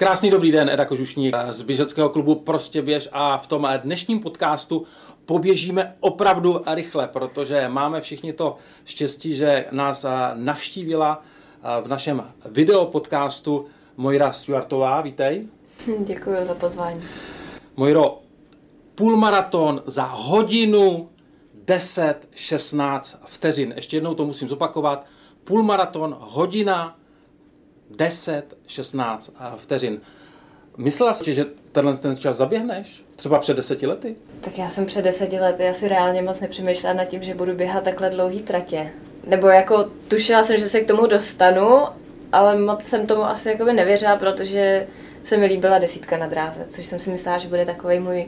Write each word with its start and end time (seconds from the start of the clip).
Krásný 0.00 0.30
dobrý 0.30 0.52
den, 0.52 0.68
Eda 0.68 0.84
Kožušník 0.84 1.36
z 1.50 1.62
běžeckého 1.62 2.08
klubu 2.08 2.34
Prostě 2.34 2.82
běž 2.82 3.08
a 3.12 3.38
v 3.38 3.46
tom 3.46 3.68
dnešním 3.82 4.20
podcastu 4.20 4.86
poběžíme 5.26 5.96
opravdu 6.00 6.62
rychle, 6.74 7.08
protože 7.08 7.68
máme 7.68 8.00
všichni 8.00 8.32
to 8.32 8.56
štěstí, 8.84 9.36
že 9.36 9.64
nás 9.70 10.06
navštívila 10.34 11.22
v 11.82 11.88
našem 11.88 12.24
videopodcastu 12.50 13.66
Mojra 13.96 14.32
Stuartová. 14.32 15.00
Vítej. 15.00 15.48
Děkuji 15.98 16.46
za 16.46 16.54
pozvání. 16.54 17.02
Mojro, 17.76 18.18
půlmaraton 18.94 19.82
za 19.86 20.04
hodinu 20.04 21.08
10-16 21.64 23.00
vteřin. 23.26 23.72
Ještě 23.76 23.96
jednou 23.96 24.14
to 24.14 24.24
musím 24.24 24.48
zopakovat. 24.48 25.06
Půlmaraton, 25.44 26.16
hodina 26.20 26.96
10-16 27.96 29.18
vteřin. 29.56 30.00
Myslela 30.76 31.14
jsi, 31.14 31.34
že 31.34 31.46
tenhle 31.72 31.96
ten 31.96 32.16
čas 32.16 32.36
zaběhneš? 32.36 33.04
Třeba 33.16 33.38
před 33.38 33.56
deseti 33.56 33.86
lety? 33.86 34.16
Tak 34.40 34.58
já 34.58 34.68
jsem 34.68 34.86
před 34.86 35.02
deseti 35.02 35.40
lety 35.40 35.68
asi 35.68 35.88
reálně 35.88 36.22
moc 36.22 36.40
nepřemýšlela 36.40 36.94
nad 36.94 37.04
tím, 37.04 37.22
že 37.22 37.34
budu 37.34 37.54
běhat 37.54 37.84
takhle 37.84 38.10
dlouhý 38.10 38.42
tratě. 38.42 38.90
Nebo 39.26 39.48
jako 39.48 39.90
tušila 40.08 40.42
jsem, 40.42 40.58
že 40.58 40.68
se 40.68 40.80
k 40.80 40.86
tomu 40.86 41.06
dostanu, 41.06 41.78
ale 42.32 42.58
moc 42.58 42.82
jsem 42.82 43.06
tomu 43.06 43.24
asi 43.24 43.48
jakoby 43.48 43.72
nevěřila, 43.72 44.16
protože 44.16 44.86
se 45.24 45.36
mi 45.36 45.46
líbila 45.46 45.78
desítka 45.78 46.16
na 46.16 46.26
dráze, 46.26 46.66
což 46.68 46.86
jsem 46.86 46.98
si 46.98 47.10
myslela, 47.10 47.38
že 47.38 47.48
bude 47.48 47.66
takový 47.66 47.98
můj, 47.98 48.26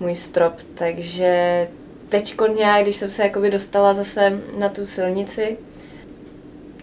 můj 0.00 0.16
strop. 0.16 0.54
Takže 0.74 1.68
teď 2.08 2.34
nějak, 2.56 2.82
když 2.82 2.96
jsem 2.96 3.10
se 3.10 3.22
jakoby 3.22 3.50
dostala 3.50 3.92
zase 3.92 4.40
na 4.58 4.68
tu 4.68 4.86
silnici, 4.86 5.56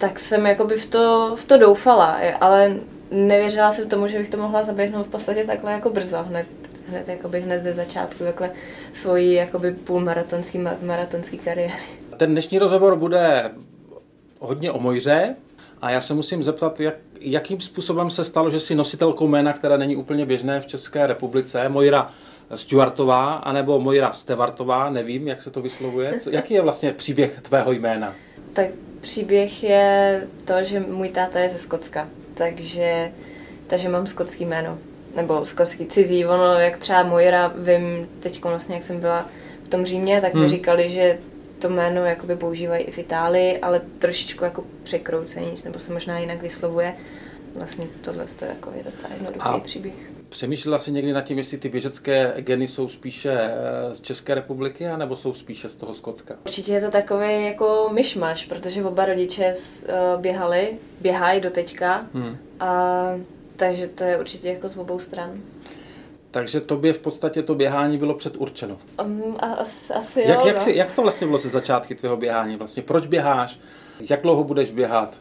tak 0.01 0.19
jsem 0.19 0.45
jakoby 0.45 0.77
v 0.77 0.85
to, 0.85 1.35
v 1.35 1.45
to 1.45 1.57
doufala, 1.57 2.17
ale 2.41 2.77
nevěřila 3.11 3.71
jsem 3.71 3.89
tomu, 3.89 4.07
že 4.07 4.19
bych 4.19 4.29
to 4.29 4.37
mohla 4.37 4.63
zaběhnout 4.63 5.07
v 5.07 5.09
podstatě 5.09 5.43
takhle 5.43 5.71
jako 5.71 5.89
brzo, 5.89 6.23
hned, 6.23 6.47
hned, 6.87 7.07
jakoby 7.07 7.41
hned 7.41 7.63
ze 7.63 7.73
začátku 7.73 8.23
takhle 8.23 8.51
svojí 8.93 9.33
jakoby 9.33 9.71
půlmaratonský, 9.71 10.59
maratonský 10.81 11.37
kariéry. 11.37 11.73
Ten 12.17 12.31
dnešní 12.31 12.59
rozhovor 12.59 12.95
bude 12.95 13.51
hodně 14.39 14.71
o 14.71 14.79
Mojře 14.79 15.35
a 15.81 15.91
já 15.91 16.01
se 16.01 16.13
musím 16.13 16.43
zeptat, 16.43 16.79
jak, 16.79 16.95
jakým 17.19 17.61
způsobem 17.61 18.09
se 18.09 18.23
stalo, 18.23 18.49
že 18.49 18.59
jsi 18.59 18.75
nositelkou 18.75 19.27
jména, 19.27 19.53
které 19.53 19.77
není 19.77 19.95
úplně 19.95 20.25
běžné 20.25 20.61
v 20.61 20.65
České 20.65 21.07
republice, 21.07 21.69
Mojra 21.69 22.11
Stuartová, 22.55 23.33
anebo 23.33 23.79
Mojra 23.79 24.13
Stevartová, 24.13 24.89
nevím, 24.89 25.27
jak 25.27 25.41
se 25.41 25.51
to 25.51 25.61
vyslovuje. 25.61 26.19
Jaký 26.31 26.53
je 26.53 26.61
vlastně 26.61 26.91
příběh 26.93 27.41
tvého 27.41 27.71
jména? 27.71 28.13
Tak 28.53 28.65
příběh 29.01 29.63
je 29.63 30.21
to, 30.45 30.63
že 30.63 30.79
můj 30.79 31.09
táta 31.09 31.39
je 31.39 31.49
ze 31.49 31.57
Skotska, 31.57 32.09
takže, 32.33 33.11
takže 33.67 33.89
mám 33.89 34.07
skotský 34.07 34.45
jméno, 34.45 34.77
nebo 35.15 35.45
skotský 35.45 35.85
cizí. 35.85 36.25
Ono, 36.25 36.59
jak 36.59 36.77
třeba 36.77 37.03
Mojra, 37.03 37.47
vím 37.47 38.09
teď 38.19 38.43
vlastně, 38.43 38.75
jak 38.75 38.83
jsem 38.83 38.99
byla 38.99 39.29
v 39.63 39.67
tom 39.69 39.85
Římě, 39.85 40.21
tak 40.21 40.33
hmm. 40.33 40.43
mi 40.43 40.49
říkali, 40.49 40.89
že 40.89 41.17
to 41.59 41.69
jméno 41.69 42.05
jakoby 42.05 42.35
používají 42.35 42.83
i 42.83 42.91
v 42.91 42.97
Itálii, 42.97 43.59
ale 43.59 43.81
trošičku 43.99 44.43
jako 44.43 44.63
překroucení, 44.83 45.55
nebo 45.65 45.79
se 45.79 45.93
možná 45.93 46.19
jinak 46.19 46.41
vyslovuje. 46.41 46.95
Vlastně 47.55 47.87
tohle 48.01 48.25
je 48.41 48.47
jako 48.47 48.71
je 48.75 48.83
docela 48.83 49.13
jednoduchý 49.13 49.49
A 49.49 49.59
příběh. 49.59 50.10
Přemýšlela 50.31 50.79
jsi 50.79 50.91
někdy 50.91 51.13
nad 51.13 51.21
tím, 51.21 51.37
jestli 51.37 51.57
ty 51.57 51.69
běžecké 51.69 52.33
geny 52.37 52.67
jsou 52.67 52.87
spíše 52.87 53.31
eh, 53.31 53.95
z 53.95 54.01
České 54.01 54.35
republiky, 54.35 54.87
anebo 54.87 55.15
jsou 55.15 55.33
spíše 55.33 55.69
z 55.69 55.75
toho 55.75 55.93
Skotska? 55.93 56.35
Určitě 56.45 56.71
je 56.71 56.81
to 56.81 56.91
takový 56.91 57.45
jako 57.45 57.89
myšmaš, 57.93 58.45
protože 58.45 58.83
oba 58.83 59.05
rodiče 59.05 59.53
eh, 59.53 59.93
běhali, 60.17 60.77
běhají 61.01 61.41
do 61.41 61.49
teďka, 61.49 62.05
hmm. 62.13 62.37
a, 62.59 62.93
takže 63.55 63.87
to 63.87 64.03
je 64.03 64.17
určitě 64.19 64.47
jako 64.49 64.69
z 64.69 64.77
obou 64.77 64.99
stran. 64.99 65.41
Takže 66.31 66.59
tobě 66.59 66.93
v 66.93 66.99
podstatě 66.99 67.43
to 67.43 67.55
běhání 67.55 67.97
bylo 67.97 68.13
předurčeno. 68.13 68.77
Um, 69.03 69.35
as, 69.39 69.91
asi 69.91 70.21
jak, 70.21 70.39
jo, 70.39 70.47
jak, 70.47 70.55
no. 70.55 70.61
si, 70.61 70.75
jak 70.75 70.95
to 70.95 71.01
vlastně 71.01 71.27
bylo 71.27 71.39
se 71.39 71.49
začátky 71.49 71.95
tvého 71.95 72.17
běhání? 72.17 72.57
Vlastně 72.57 72.83
proč 72.83 73.07
běháš? 73.07 73.59
Jak 74.09 74.21
dlouho 74.21 74.43
budeš 74.43 74.71
běhat? 74.71 75.17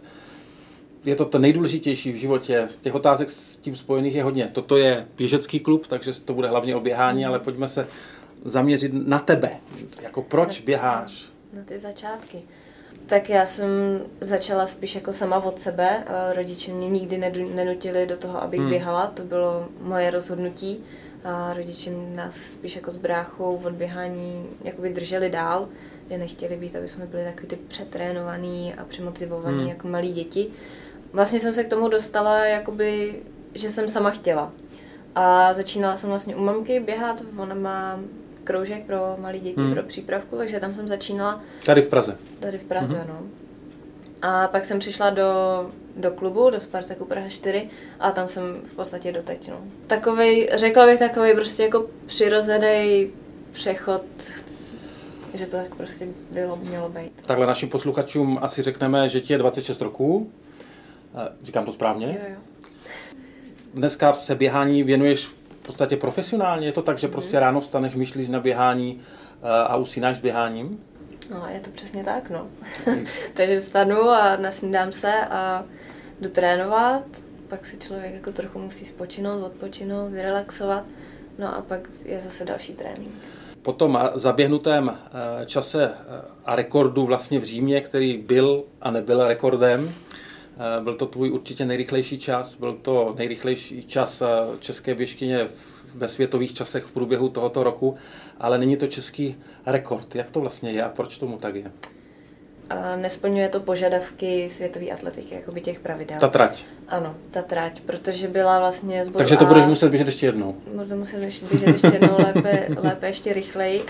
Je 1.05 1.17
to 1.17 1.25
to 1.25 1.39
nejdůležitější 1.39 2.13
v 2.13 2.17
životě. 2.17 2.69
Těch 2.81 2.95
otázek 2.95 3.31
s 3.31 3.57
tím 3.57 3.77
spojených 3.77 4.15
je 4.15 4.23
hodně. 4.23 4.51
Toto 4.53 4.77
je 4.77 5.07
běžecký 5.17 5.61
klub, 5.61 5.87
takže 5.87 6.13
to 6.25 6.35
bude 6.35 6.49
hlavně 6.49 6.77
o 6.77 6.81
běhání, 6.81 7.27
ale 7.27 7.39
pojďme 7.39 7.69
se 7.69 7.87
zaměřit 8.45 8.93
na 9.07 9.19
tebe. 9.19 9.51
Jako 10.03 10.23
proč 10.23 10.61
běháš? 10.61 11.25
Na 11.53 11.63
ty 11.63 11.79
začátky. 11.79 12.43
Tak 13.07 13.31
já 13.31 13.47
jsem 13.47 13.71
začala 14.21 14.67
spíš 14.67 14.95
jako 14.95 15.13
sama 15.13 15.45
od 15.45 15.59
sebe. 15.59 16.05
Rodiče 16.35 16.73
mě 16.73 16.89
nikdy 16.89 17.19
nenutili 17.55 18.07
do 18.07 18.17
toho, 18.17 18.43
abych 18.43 18.61
hmm. 18.61 18.71
běhala. 18.71 19.07
To 19.07 19.23
bylo 19.23 19.69
moje 19.81 20.11
rozhodnutí. 20.11 20.79
A 21.25 21.55
rodiče 21.55 21.91
nás 22.15 22.35
spíš 22.35 22.77
jako 22.77 22.91
s 22.91 22.97
bráchou 22.97 23.61
od 23.65 23.73
běhání 23.73 24.47
jakoby 24.65 24.91
drželi 24.91 25.31
dál, 25.31 25.69
že 26.11 26.19
nechtěli 26.19 26.57
být, 26.57 26.77
aby 26.77 26.89
jsme 26.89 27.07
byli 27.07 27.25
takový 27.25 27.49
ty 27.49 27.57
přetrénovaný 27.57 28.75
a 28.75 28.85
přemotivovaný 28.85 29.59
hmm. 29.59 29.69
jako 29.69 29.89
malí 29.89 30.13
děti 30.13 30.51
vlastně 31.13 31.41
jsem 31.41 31.53
se 31.53 31.65
k 31.65 31.69
tomu 31.69 31.89
dostala, 31.89 32.45
jakoby, 32.45 33.21
že 33.55 33.71
jsem 33.71 33.89
sama 33.89 34.11
chtěla. 34.11 34.53
A 35.15 35.53
začínala 35.53 35.97
jsem 35.97 36.11
vlastně 36.11 36.37
u 36.37 36.45
mamky 36.45 36.81
běhat, 36.81 37.23
ona 37.37 37.55
má 37.55 38.01
kroužek 38.45 38.85
pro 38.85 39.17
malé 39.19 39.39
děti, 39.39 39.61
hmm. 39.61 39.73
pro 39.73 39.83
přípravku, 39.83 40.37
takže 40.37 40.61
tam 40.61 40.75
jsem 40.75 40.89
začínala. 40.89 41.41
Tady 41.67 41.83
v 41.83 41.89
Praze? 41.89 42.17
Tady 42.41 42.59
v 42.59 42.65
Praze, 42.65 42.95
hmm. 42.95 43.09
no. 43.09 43.23
A 44.23 44.49
pak 44.49 44.65
jsem 44.65 44.79
přišla 44.79 45.11
do, 45.11 45.33
do 45.97 46.11
klubu, 46.11 46.51
do 46.51 46.61
Spartaku 46.61 47.05
Praha 47.05 47.29
4 47.29 47.69
a 48.01 48.11
tam 48.11 48.29
jsem 48.29 48.61
v 48.73 48.75
podstatě 48.75 49.13
doteď, 49.13 49.49
no. 49.49 49.61
Takovej, 49.87 50.51
řekla 50.55 50.87
bych 50.87 50.99
takový 50.99 51.35
prostě 51.35 51.63
jako 51.63 51.87
přirozený 52.07 53.11
přechod 53.53 54.03
že 55.35 55.47
to 55.47 55.57
tak 55.57 55.75
prostě 55.75 56.09
bylo, 56.31 56.57
mělo 56.57 56.89
být. 56.89 57.13
Takhle 57.27 57.47
našim 57.47 57.69
posluchačům 57.69 58.39
asi 58.43 58.63
řekneme, 58.63 59.09
že 59.09 59.21
ti 59.21 59.33
je 59.33 59.39
26 59.39 59.81
roků, 59.81 60.31
Říkám 61.43 61.65
to 61.65 61.73
správně? 61.73 62.07
Jo, 62.07 62.35
jo. 62.35 62.41
Dneska 63.75 64.13
se 64.13 64.35
běhání 64.35 64.83
věnuješ 64.83 65.27
v 65.27 65.35
podstatě 65.63 65.97
profesionálně? 65.97 66.67
Je 66.67 66.73
to 66.73 66.83
tak, 66.83 66.99
že 66.99 67.07
mm. 67.07 67.13
prostě 67.13 67.41
ráno 67.41 67.61
vstaneš, 67.61 67.95
myšlíš 67.95 68.29
na 68.29 68.41
běhání 68.41 69.01
a 69.43 69.77
usínáš 69.77 70.19
běháním? 70.19 70.85
No, 71.31 71.47
je 71.55 71.61
to 71.61 71.71
přesně 71.71 72.05
tak, 72.05 72.31
no. 72.31 72.47
Takže 73.35 73.61
vstanu 73.61 74.01
a 74.01 74.37
nasnídám 74.37 74.93
se 74.93 75.13
a 75.27 75.65
jdu 76.21 76.29
trénovat, 76.29 77.03
pak 77.49 77.67
si 77.67 77.79
člověk 77.79 78.15
jako 78.15 78.33
trochu 78.33 78.59
musí 78.59 78.85
spočinout, 78.85 79.45
odpočinout, 79.45 80.09
vyrelaxovat, 80.09 80.85
no 81.39 81.57
a 81.57 81.63
pak 81.63 81.81
je 82.05 82.21
zase 82.21 82.45
další 82.45 82.73
trénink. 82.73 83.15
Po 83.63 83.73
tom 83.73 83.99
zaběhnutém 84.15 84.99
čase 85.47 85.95
a 86.45 86.57
rekordu 86.57 87.07
vlastně 87.07 87.39
v 87.39 87.45
Římě, 87.45 87.81
který 87.81 88.19
byl 88.19 88.65
a 88.81 88.91
nebyl 88.91 89.29
rekordem, 89.29 89.95
Eh, 90.15 90.20
byl 90.83 90.95
to 90.95 91.07
tvůj 91.07 91.31
určitě 91.31 91.65
nejrychlejší 91.65 92.19
čas, 92.19 92.57
byl 92.57 92.73
to 92.73 93.15
nejrychlejší 93.19 93.87
čas 93.87 94.23
eh, 94.23 94.27
české 94.59 94.95
běžkyně 94.95 95.49
ve 95.95 96.09
světových 96.09 96.55
časech 96.55 96.85
v 96.85 96.93
průběhu 96.93 97.29
tohoto 97.29 97.63
roku, 97.63 97.97
ale 98.41 98.59
není 98.59 98.77
to 98.77 98.87
český 98.87 99.37
rekord. 99.67 100.15
Jak 100.15 100.31
to 100.31 100.41
vlastně 100.41 100.71
je 100.73 100.83
a 100.83 100.89
proč 100.89 101.19
tomu 101.19 101.37
tak 101.39 101.55
je? 101.55 101.73
A 102.71 102.97
nesplňuje 102.97 103.49
to 103.49 103.61
požadavky 103.61 104.49
světové 104.49 104.87
atletiky, 104.87 105.35
jako 105.35 105.53
by 105.53 105.61
těch 105.61 105.81
pravidel. 105.81 106.21
Ta 106.21 106.29
trať. 106.29 106.65
Ano, 106.89 107.15
ta 107.31 107.43
trať, 107.43 107.81
protože 107.81 108.29
byla 108.29 108.59
vlastně 108.59 109.05
z 109.05 109.09
bodu 109.09 109.19
Takže 109.19 109.37
to 109.37 109.45
A, 109.45 109.49
budeš 109.49 109.67
muset 109.67 109.89
běžet 109.89 110.07
ještě 110.07 110.27
jednou. 110.27 110.57
Budu 110.75 110.97
muset 110.97 111.19
běžet 111.21 111.67
ještě 111.67 111.87
jednou, 111.87 112.17
lépe, 112.19 112.67
lépe 112.77 113.07
ještě 113.07 113.33
rychleji. 113.33 113.83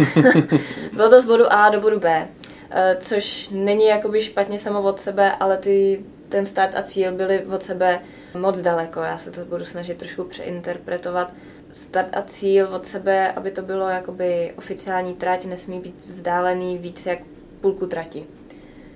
Bylo 0.93 1.11
to 1.11 1.21
z 1.21 1.25
bodu 1.25 1.53
A 1.53 1.71
do 1.71 1.81
bodu 1.81 2.01
B, 2.01 2.29
eh, 2.71 2.97
což 3.01 3.49
není 3.53 3.87
jakoby 3.87 4.21
špatně 4.21 4.59
samo 4.59 4.83
od 4.83 5.01
sebe, 5.01 5.33
ale 5.33 5.59
ty 5.59 6.05
ten 6.31 6.45
start 6.45 6.75
a 6.75 6.83
cíl 6.83 7.13
byly 7.13 7.45
od 7.45 7.63
sebe 7.63 8.01
moc 8.35 8.61
daleko. 8.61 9.01
Já 9.01 9.19
se 9.19 9.31
to 9.31 9.45
budu 9.45 9.65
snažit 9.65 9.99
trošku 9.99 10.25
přeinterpretovat. 10.25 11.33
Start 11.73 12.17
a 12.17 12.23
cíl 12.23 12.67
od 12.75 12.87
sebe, 12.87 13.33
aby 13.33 13.51
to 13.51 13.63
bylo 13.63 13.89
jakoby 13.89 14.53
oficiální 14.57 15.15
trať, 15.15 15.45
nesmí 15.45 15.81
být 15.81 16.05
vzdálený 16.05 16.79
víc 16.79 17.07
jak 17.07 17.19
půlku 17.61 17.87
trati. 17.87 18.27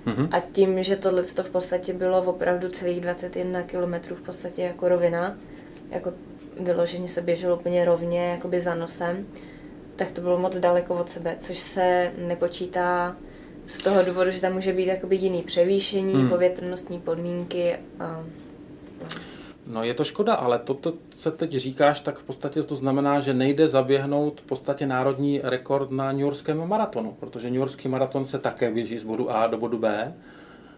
Mm-hmm. 0.05 0.29
A 0.31 0.39
tím, 0.51 0.83
že 0.83 0.95
tohle 0.95 1.23
to 1.23 1.43
v 1.43 1.49
podstatě 1.49 1.93
bylo 1.93 2.21
opravdu 2.21 2.69
celých 2.69 3.01
21 3.01 3.63
km 3.63 4.15
v 4.15 4.21
podstatě 4.21 4.61
jako 4.61 4.89
rovina, 4.89 5.37
jako 5.89 6.13
vyloženě 6.59 7.09
se 7.09 7.21
běželo 7.21 7.55
úplně 7.55 7.85
rovně, 7.85 8.25
jakoby 8.25 8.61
za 8.61 8.75
nosem, 8.75 9.27
tak 9.95 10.11
to 10.11 10.21
bylo 10.21 10.37
moc 10.37 10.55
daleko 10.55 10.95
od 10.95 11.09
sebe, 11.09 11.37
což 11.39 11.59
se 11.59 12.11
nepočítá 12.17 13.15
z 13.65 13.77
toho 13.77 14.03
důvodu, 14.03 14.31
že 14.31 14.41
tam 14.41 14.53
může 14.53 14.73
být 14.73 14.85
jakoby 14.85 15.15
jiný 15.15 15.43
převýšení, 15.43 16.13
hmm. 16.13 16.29
povětrnostní 16.29 16.99
podmínky 16.99 17.75
a... 17.99 18.23
No. 19.01 19.07
no 19.67 19.83
je 19.83 19.93
to 19.93 20.03
škoda, 20.03 20.33
ale 20.33 20.59
to, 20.59 20.73
to, 20.73 20.93
co 21.15 21.31
teď 21.31 21.51
říkáš, 21.51 21.99
tak 21.99 22.17
v 22.19 22.23
podstatě 22.23 22.63
to 22.63 22.75
znamená, 22.75 23.19
že 23.19 23.33
nejde 23.33 23.67
zaběhnout 23.67 24.41
v 24.41 24.43
podstatě 24.43 24.87
národní 24.87 25.41
rekord 25.43 25.91
na 25.91 26.11
New 26.11 26.21
Yorkském 26.21 26.67
maratonu, 26.67 27.17
protože 27.19 27.47
New 27.47 27.59
Yorkský 27.59 27.87
maraton 27.87 28.25
se 28.25 28.39
také 28.39 28.71
běží 28.71 28.97
z 28.97 29.03
bodu 29.03 29.31
A 29.31 29.47
do 29.47 29.57
bodu 29.57 29.77
B 29.77 30.13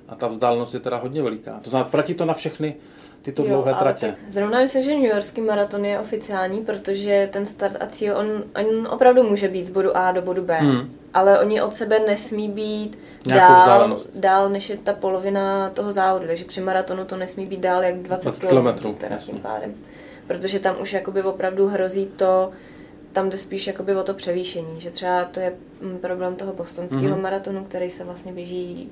a 0.07 0.15
ta 0.15 0.27
vzdálenost 0.27 0.73
je 0.73 0.79
teda 0.79 0.97
hodně 0.97 1.21
veliká. 1.21 1.59
To 1.63 1.69
znamená, 1.69 1.89
platí 1.89 2.13
to 2.13 2.25
na 2.25 2.33
všechny 2.33 2.75
tyto 3.27 3.43
jo, 3.43 3.49
dlouhé 3.49 3.73
tratě. 3.73 4.15
zrovna 4.29 4.59
myslím, 4.59 4.83
že 4.83 4.95
New 4.95 5.11
Yorkský 5.11 5.41
maraton 5.41 5.85
je 5.85 5.99
oficiální, 5.99 6.61
protože 6.61 7.29
ten 7.31 7.45
start 7.45 7.77
a 7.79 7.87
cíl, 7.87 8.17
on, 8.17 8.43
on 8.65 8.87
opravdu 8.87 9.23
může 9.23 9.47
být 9.47 9.65
z 9.65 9.69
bodu 9.69 9.97
A 9.97 10.11
do 10.11 10.21
bodu 10.21 10.41
B, 10.41 10.57
hmm. 10.57 10.91
ale 11.13 11.39
oni 11.39 11.61
od 11.61 11.73
sebe 11.73 11.99
nesmí 11.99 12.49
být 12.49 12.97
dál, 13.25 13.99
dál, 14.15 14.49
než 14.49 14.69
je 14.69 14.77
ta 14.77 14.93
polovina 14.93 15.69
toho 15.69 15.93
závodu, 15.93 16.27
takže 16.27 16.45
při 16.45 16.61
maratonu 16.61 17.05
to 17.05 17.17
nesmí 17.17 17.45
být 17.45 17.59
dál 17.59 17.83
jak 17.83 17.95
20, 17.95 18.23
20 18.23 18.47
km, 18.47 18.93
teda 18.93 19.17
tím 19.17 19.39
pádem. 19.39 19.73
Protože 20.27 20.59
tam 20.59 20.75
už 20.81 20.93
jakoby 20.93 21.23
opravdu 21.23 21.67
hrozí 21.67 22.05
to, 22.05 22.51
tam 23.13 23.29
jde 23.29 23.37
spíš 23.37 23.67
jakoby 23.67 23.95
o 23.95 24.03
to 24.03 24.13
převýšení, 24.13 24.79
že 24.79 24.89
třeba 24.89 25.25
to 25.25 25.39
je 25.39 25.53
mm, 25.81 25.97
problém 25.97 26.35
toho 26.35 26.53
bostonského 26.53 27.03
mm-hmm. 27.03 27.21
maratonu, 27.21 27.63
který 27.63 27.89
se 27.89 28.03
vlastně 28.03 28.31
běží 28.31 28.89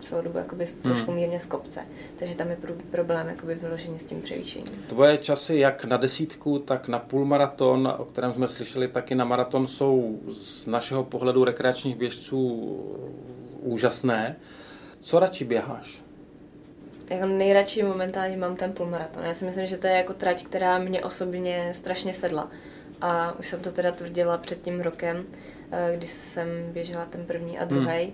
celou 0.00 0.22
dobu 0.22 0.38
jakoby 0.38 0.66
trošku 0.82 1.10
mm. 1.10 1.16
mírně 1.16 1.40
z 1.40 1.44
kopce. 1.44 1.80
Takže 2.16 2.36
tam 2.36 2.50
je 2.50 2.56
problém 2.90 3.28
jakoby 3.28 3.54
vyloženě 3.54 3.98
s 3.98 4.04
tím 4.04 4.22
převýšením. 4.22 4.84
Tvoje 4.86 5.18
časy 5.18 5.56
jak 5.56 5.84
na 5.84 5.96
desítku, 5.96 6.58
tak 6.58 6.88
na 6.88 6.98
půlmaraton, 6.98 7.94
o 7.98 8.04
kterém 8.04 8.32
jsme 8.32 8.48
slyšeli, 8.48 8.88
tak 8.88 9.10
i 9.10 9.14
na 9.14 9.24
maraton 9.24 9.66
jsou 9.66 10.20
z 10.28 10.66
našeho 10.66 11.04
pohledu 11.04 11.44
rekreačních 11.44 11.96
běžců 11.96 12.38
úžasné. 13.60 14.36
Co 15.00 15.18
radši 15.18 15.44
běháš? 15.44 16.02
Jako 17.10 17.26
nejradši 17.26 17.82
momentálně 17.82 18.36
mám 18.36 18.56
ten 18.56 18.72
půlmaraton. 18.72 19.24
Já 19.24 19.34
si 19.34 19.44
myslím, 19.44 19.66
že 19.66 19.76
to 19.76 19.86
je 19.86 19.92
jako 19.92 20.14
trať, 20.14 20.44
která 20.44 20.78
mě 20.78 21.04
osobně 21.04 21.68
strašně 21.72 22.12
sedla 22.12 22.50
a 23.00 23.38
už 23.38 23.48
jsem 23.48 23.60
to 23.60 23.72
teda 23.72 23.92
tvrdila 23.92 24.38
před 24.38 24.62
tím 24.62 24.80
rokem, 24.80 25.24
eh, 25.70 25.96
když 25.96 26.10
jsem 26.10 26.48
běžela 26.72 27.06
ten 27.06 27.24
první 27.26 27.58
a 27.58 27.64
druhý. 27.64 28.02
Hmm. 28.04 28.12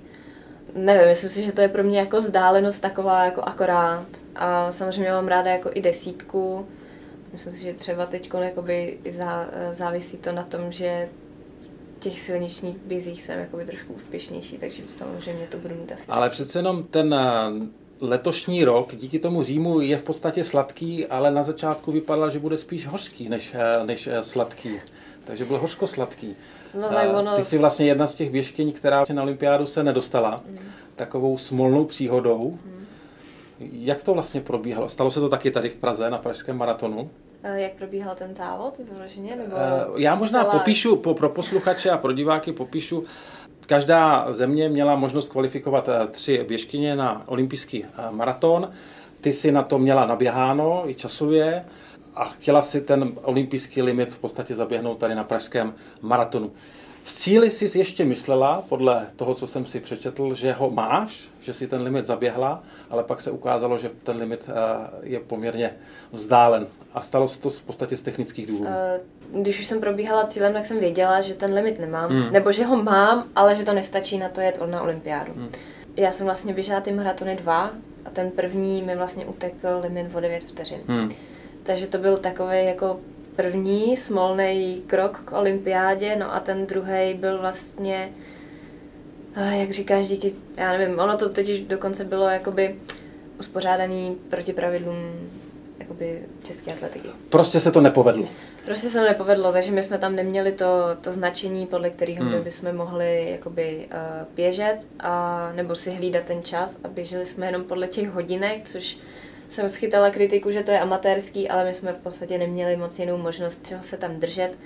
Nevím, 0.75 1.09
myslím 1.09 1.31
si, 1.31 1.43
že 1.43 1.53
to 1.53 1.61
je 1.61 1.69
pro 1.69 1.85
mě 1.85 1.99
jako 1.99 2.19
vzdálenost 2.19 2.81
taková 2.81 3.25
jako 3.25 3.43
akorát 3.43 4.07
a 4.37 4.73
samozřejmě 4.73 5.11
mám 5.11 5.29
ráda 5.29 5.51
jako 5.51 5.71
i 5.75 5.81
desítku. 5.81 6.67
Myslím 7.33 7.53
si, 7.53 7.63
že 7.63 7.75
třeba 7.75 8.07
teď 8.07 8.31
jakoby 8.41 8.99
zá, 9.09 9.47
závisí 9.73 10.17
to 10.17 10.33
na 10.33 10.43
tom, 10.43 10.73
že 10.73 11.09
v 11.97 12.01
těch 12.01 12.21
silničních 12.21 12.79
bězích 12.79 13.23
jsem 13.23 13.39
jakoby 13.39 13.65
trošku 13.65 13.93
úspěšnější, 13.93 14.59
takže 14.59 14.83
samozřejmě 14.89 15.47
to 15.47 15.59
budu 15.59 15.75
mít 15.75 15.93
asi. 15.93 16.05
Ale 16.09 16.31
přece 16.31 16.59
jenom 16.59 16.83
ten 16.83 17.15
eh, 17.15 17.51
letošní 18.01 18.65
rok 18.65 18.97
díky 18.97 19.19
tomu 19.19 19.43
Římu 19.43 19.81
je 19.81 19.99
v 19.99 20.03
podstatě 20.03 20.45
sladký, 20.45 21.07
ale 21.07 21.31
na 21.31 21.43
začátku 21.43 21.93
vypadal, 21.93 22.31
že 22.31 22.39
bude 22.39 22.57
spíš 22.57 22.87
hořký 22.87 23.29
než, 23.29 23.55
eh, 23.55 23.87
než 23.87 24.07
eh, 24.07 24.23
sladký. 24.23 24.81
Takže 25.25 25.45
byl 25.45 25.59
hořko-sladký. 25.59 26.37
No, 26.75 27.19
ono... 27.19 27.37
Ty 27.37 27.43
jsi 27.43 27.59
vlastně 27.59 27.87
jedna 27.87 28.07
z 28.07 28.15
těch 28.15 28.31
běžkyň, 28.31 28.73
která 28.73 29.05
na 29.13 29.23
olympiádu 29.23 29.67
se 29.67 29.83
nedostala, 29.83 30.43
mm. 30.49 30.59
takovou 30.97 31.39
smolnou 31.39 31.85
příhodou. 31.85 32.59
Mm. 32.65 32.87
Jak 33.61 34.03
to 34.03 34.15
vlastně 34.15 34.41
probíhalo? 34.41 34.89
Stalo 34.89 35.11
se 35.11 35.21
to 35.21 35.29
taky 35.29 35.51
tady 35.51 35.69
v 35.69 35.75
Praze 35.75 36.11
na 36.11 36.19
pražském 36.19 36.57
maratonu? 36.57 37.11
Eh, 37.43 37.61
jak 37.61 37.73
probíhal 37.73 38.15
ten 38.15 38.35
závod 38.35 38.81
vyloženě? 38.93 39.37
Nebo 39.37 39.57
Já 39.97 40.15
možná 40.15 40.41
stala... 40.41 40.59
popíšu, 40.59 40.97
po, 40.97 41.15
pro 41.15 41.29
posluchače 41.29 41.91
a 41.91 41.99
pro 41.99 42.13
diváky 42.13 42.53
popíšu, 42.53 43.05
Každá 43.67 44.33
země 44.33 44.69
měla 44.69 44.97
možnost 44.97 45.29
kvalifikovat 45.29 45.89
eh, 45.89 46.07
tři 46.07 46.45
běžkyně 46.49 46.97
na 46.97 47.23
olympijský 47.27 47.85
maraton. 48.11 48.73
Ty 49.21 49.33
si 49.33 49.53
na 49.53 49.63
to 49.63 49.79
měla 49.79 50.07
naběháno 50.07 50.85
i 50.87 50.95
časově 50.95 51.65
a 52.15 52.25
chtěla 52.25 52.63
si 52.63 52.81
ten 52.81 53.13
olympijský 53.23 53.83
limit 53.83 54.13
v 54.13 54.19
podstatě 54.19 54.55
zaběhnout 54.55 54.99
tady 54.99 55.15
na 55.15 55.25
pražském 55.25 55.75
maratonu. 56.01 56.53
V 57.05 57.13
cíli 57.13 57.51
jsi 57.51 57.79
ještě 57.79 58.05
myslela, 58.05 58.65
podle 58.69 59.07
toho, 59.17 59.35
co 59.35 59.47
jsem 59.47 59.67
si 59.67 59.81
přečetl, 59.81 60.35
že 60.35 60.53
ho 60.53 60.71
máš, 60.71 61.29
že 61.41 61.55
si 61.55 61.69
ten 61.69 61.83
limit 61.83 62.07
zaběhla, 62.07 62.63
ale 62.91 63.05
pak 63.05 63.21
se 63.21 63.31
ukázalo, 63.31 63.79
že 63.79 63.91
ten 64.03 64.17
limit 64.17 64.41
eh, 64.49 64.53
je 65.03 65.21
poměrně 65.21 65.77
vzdálen. 66.13 66.67
A 66.95 67.01
stalo 67.01 67.29
se 67.29 67.41
to 67.41 67.51
v 67.51 67.63
podstatě 67.63 67.97
z 67.97 68.03
technických 68.03 68.47
důvodů. 68.47 68.71
Eh, 68.71 69.01
když 69.33 69.61
už 69.61 69.67
jsem 69.67 69.81
probíhala 69.81 70.25
cílem, 70.25 70.53
tak 70.53 70.67
jsem 70.67 70.79
věděla, 70.81 71.21
že 71.21 71.35
ten 71.35 71.55
limit 71.55 71.79
nemám, 71.79 72.11
hmm. 72.11 72.33
nebo 72.33 72.53
že 72.53 72.65
ho 72.65 72.83
mám, 72.83 73.25
ale 73.37 73.57
že 73.57 73.65
to 73.65 73.73
nestačí 73.73 74.19
na 74.19 74.29
to 74.29 74.41
jet 74.41 74.59
na 74.67 74.83
olympiádu. 74.83 75.33
Hmm. 75.33 75.49
Já 75.97 76.13
jsem 76.13 76.27
vlastně 76.27 76.55
běžela 76.55 76.81
ty 76.81 76.93
maratony 76.93 77.37
dva 77.37 77.71
a 78.05 78.11
ten 78.11 78.31
první 78.31 78.83
mi 78.83 78.97
vlastně 78.97 79.27
utekl 79.27 79.69
limit 79.83 80.07
o 80.15 80.21
9 80.21 80.45
vteřin. 80.45 80.81
Hmm. 80.87 81.13
Takže 81.65 81.87
to 81.87 81.99
byl 81.99 82.17
takový 82.17 82.65
jako 82.65 83.01
první 83.37 83.97
smolný 83.97 84.83
krok 84.87 85.23
k 85.25 85.33
olympiádě, 85.33 86.17
no 86.17 86.35
a 86.35 86.41
ten 86.41 86.67
druhý 86.67 87.15
byl 87.15 87.39
vlastně, 87.39 88.11
jak 89.51 89.71
říkáš, 89.71 90.09
díky, 90.09 90.33
já 90.57 90.73
nevím, 90.79 90.99
ono 90.99 91.17
to 91.17 91.29
totiž 91.29 91.61
dokonce 91.61 92.05
bylo 92.05 92.29
jakoby 92.29 92.77
uspořádaný 93.39 94.17
proti 94.31 94.53
pravidlům 94.53 95.31
jakoby 95.79 96.23
české 96.43 96.73
atletiky. 96.73 97.09
Prostě 97.29 97.61
se 97.61 97.73
to 97.73 97.81
nepovedlo. 97.81 98.29
Prostě 98.65 98.89
se 98.89 98.99
to 98.99 99.05
nepovedlo, 99.05 99.53
takže 99.53 99.73
my 99.73 99.83
jsme 99.83 99.99
tam 99.99 100.17
neměli 100.17 100.53
to, 100.53 100.67
to 101.01 101.13
značení, 101.13 101.67
podle 101.67 101.91
kterého 101.91 102.25
hmm. 102.25 102.45
bychom 102.45 102.77
mohli 102.77 103.31
jakoby 103.31 103.89
uh, 103.91 104.35
běžet 104.35 104.77
a 105.01 105.53
nebo 105.55 105.77
si 105.77 105.91
hlídat 105.91 106.25
ten 106.25 106.43
čas 106.43 106.79
a 106.85 106.89
běželi 106.89 107.27
jsme 107.27 107.47
jenom 107.47 107.65
podle 107.65 107.89
těch 107.89 108.09
hodinek, 108.09 108.69
což 108.69 108.99
jsem 109.49 109.69
schytala 109.69 110.11
kritiku, 110.11 110.51
že 110.51 110.63
to 110.63 110.71
je 110.71 110.81
amatérský, 110.81 111.49
ale 111.49 111.65
my 111.65 111.75
jsme 111.75 111.93
v 111.93 112.03
podstatě 112.03 112.39
neměli 112.39 112.77
moc 112.77 112.99
jinou 112.99 113.17
možnost 113.17 113.67
čeho 113.67 113.83
se 113.83 113.97
tam 113.97 114.17
držet. 114.17 114.59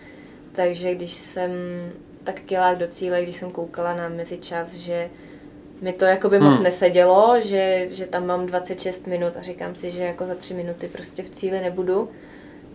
Takže 0.53 0.95
když 0.95 1.15
jsem 1.15 1.51
tak 2.25 2.41
kilák 2.41 2.79
do 2.79 2.87
cíle, 2.87 3.23
když 3.23 3.37
jsem 3.37 3.51
koukala 3.51 3.95
na 3.95 4.09
mezičas, 4.09 4.75
že 4.75 5.11
mi 5.81 5.93
to 5.93 6.05
jako 6.05 6.29
by 6.29 6.39
moc 6.39 6.55
hmm. 6.55 6.65
nesedělo, 6.65 7.41
že, 7.41 7.87
že 7.91 8.07
tam 8.07 8.27
mám 8.27 8.47
26 8.47 9.07
minut 9.07 9.37
a 9.37 9.43
říkám 9.43 9.75
si, 9.75 9.91
že 9.91 10.03
jako 10.03 10.27
za 10.27 10.35
3 10.35 10.55
minuty 10.55 10.89
prostě 10.89 11.23
v 11.23 11.31
cíli 11.31 11.61
nebudu, 11.61 12.11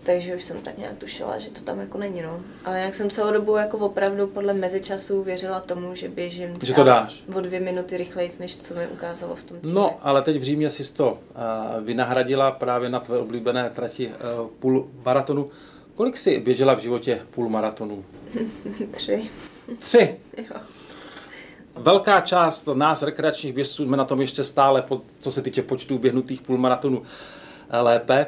takže 0.03 0.35
už 0.35 0.43
jsem 0.43 0.61
tak 0.61 0.77
nějak 0.77 0.97
tušila, 0.97 1.39
že 1.39 1.49
to 1.49 1.61
tam 1.61 1.79
jako 1.79 1.97
není, 1.97 2.21
no. 2.21 2.39
Ale 2.65 2.79
jak 2.79 2.95
jsem 2.95 3.09
celou 3.09 3.33
dobu 3.33 3.55
jako 3.55 3.77
opravdu 3.77 4.27
podle 4.27 4.53
mezičasů 4.53 5.23
věřila 5.23 5.59
tomu, 5.59 5.95
že 5.95 6.09
běžím 6.09 6.57
že 6.63 6.73
to 6.73 6.83
dáš. 6.83 7.23
o 7.35 7.41
dvě 7.41 7.59
minuty 7.59 7.97
rychleji, 7.97 8.31
než 8.39 8.57
co 8.57 8.73
mi 8.73 8.87
ukázalo 8.87 9.35
v 9.35 9.43
tom 9.43 9.61
cíli. 9.61 9.73
No, 9.73 9.97
ale 10.01 10.21
teď 10.21 10.37
v 10.37 10.43
Římě 10.43 10.69
si 10.69 10.93
to 10.93 11.11
uh, 11.11 11.83
vynahradila 11.83 12.51
právě 12.51 12.89
na 12.89 12.99
tvé 12.99 13.17
oblíbené 13.17 13.69
trati 13.69 14.07
uh, 14.07 14.47
půl 14.59 14.89
maratonu. 15.05 15.49
Kolik 15.95 16.17
jsi 16.17 16.39
běžela 16.39 16.73
v 16.73 16.79
životě 16.79 17.21
půl 17.31 17.49
maratonu? 17.49 18.05
Tři. 18.91 19.29
Tři? 19.77 20.17
jo. 20.37 20.61
Velká 21.75 22.21
část 22.21 22.67
nás, 22.73 23.03
rekreačních 23.03 23.53
běžců, 23.53 23.85
jsme 23.85 23.97
na 23.97 24.05
tom 24.05 24.21
ještě 24.21 24.43
stále, 24.43 24.83
co 25.19 25.31
se 25.31 25.41
týče 25.41 25.61
počtu 25.61 25.97
běhnutých 25.97 26.41
půlmaratonů, 26.41 27.03
eh, 27.69 27.79
lépe. 27.79 28.25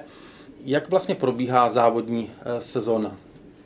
Jak 0.66 0.90
vlastně 0.90 1.16
probíhá 1.16 1.70
závodní 1.70 2.32
eh, 2.42 2.62
sezóna? 2.62 3.18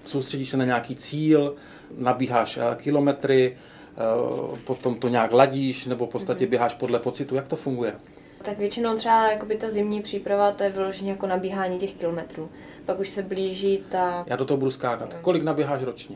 Soustředíš 0.05 0.49
se 0.49 0.57
na 0.57 0.65
nějaký 0.65 0.95
cíl, 0.95 1.55
nabíháš 1.97 2.57
eh, 2.57 2.75
kilometry, 2.75 3.57
eh, 3.57 4.57
potom 4.63 4.95
to 4.95 5.07
nějak 5.07 5.31
ladíš, 5.31 5.85
nebo 5.85 6.05
v 6.05 6.09
podstatě 6.09 6.45
mhm. 6.45 6.49
běháš 6.49 6.73
podle 6.73 6.99
pocitu? 6.99 7.35
Jak 7.35 7.47
to 7.47 7.55
funguje? 7.55 7.95
Tak 8.41 8.57
většinou 8.57 8.95
třeba 8.95 9.31
jakoby 9.31 9.55
ta 9.55 9.69
zimní 9.69 10.01
příprava, 10.01 10.51
to 10.51 10.63
je 10.63 10.69
vyloženě 10.69 11.11
jako 11.11 11.27
nabíhání 11.27 11.79
těch 11.79 11.93
kilometrů. 11.93 12.49
Pak 12.85 12.99
už 12.99 13.09
se 13.09 13.23
blíží 13.23 13.83
ta... 13.89 14.23
Já 14.27 14.35
do 14.35 14.45
toho 14.45 14.57
budu 14.57 14.71
skákat. 14.71 15.13
Kolik 15.21 15.43
naběháš 15.43 15.83
ročně? 15.83 16.15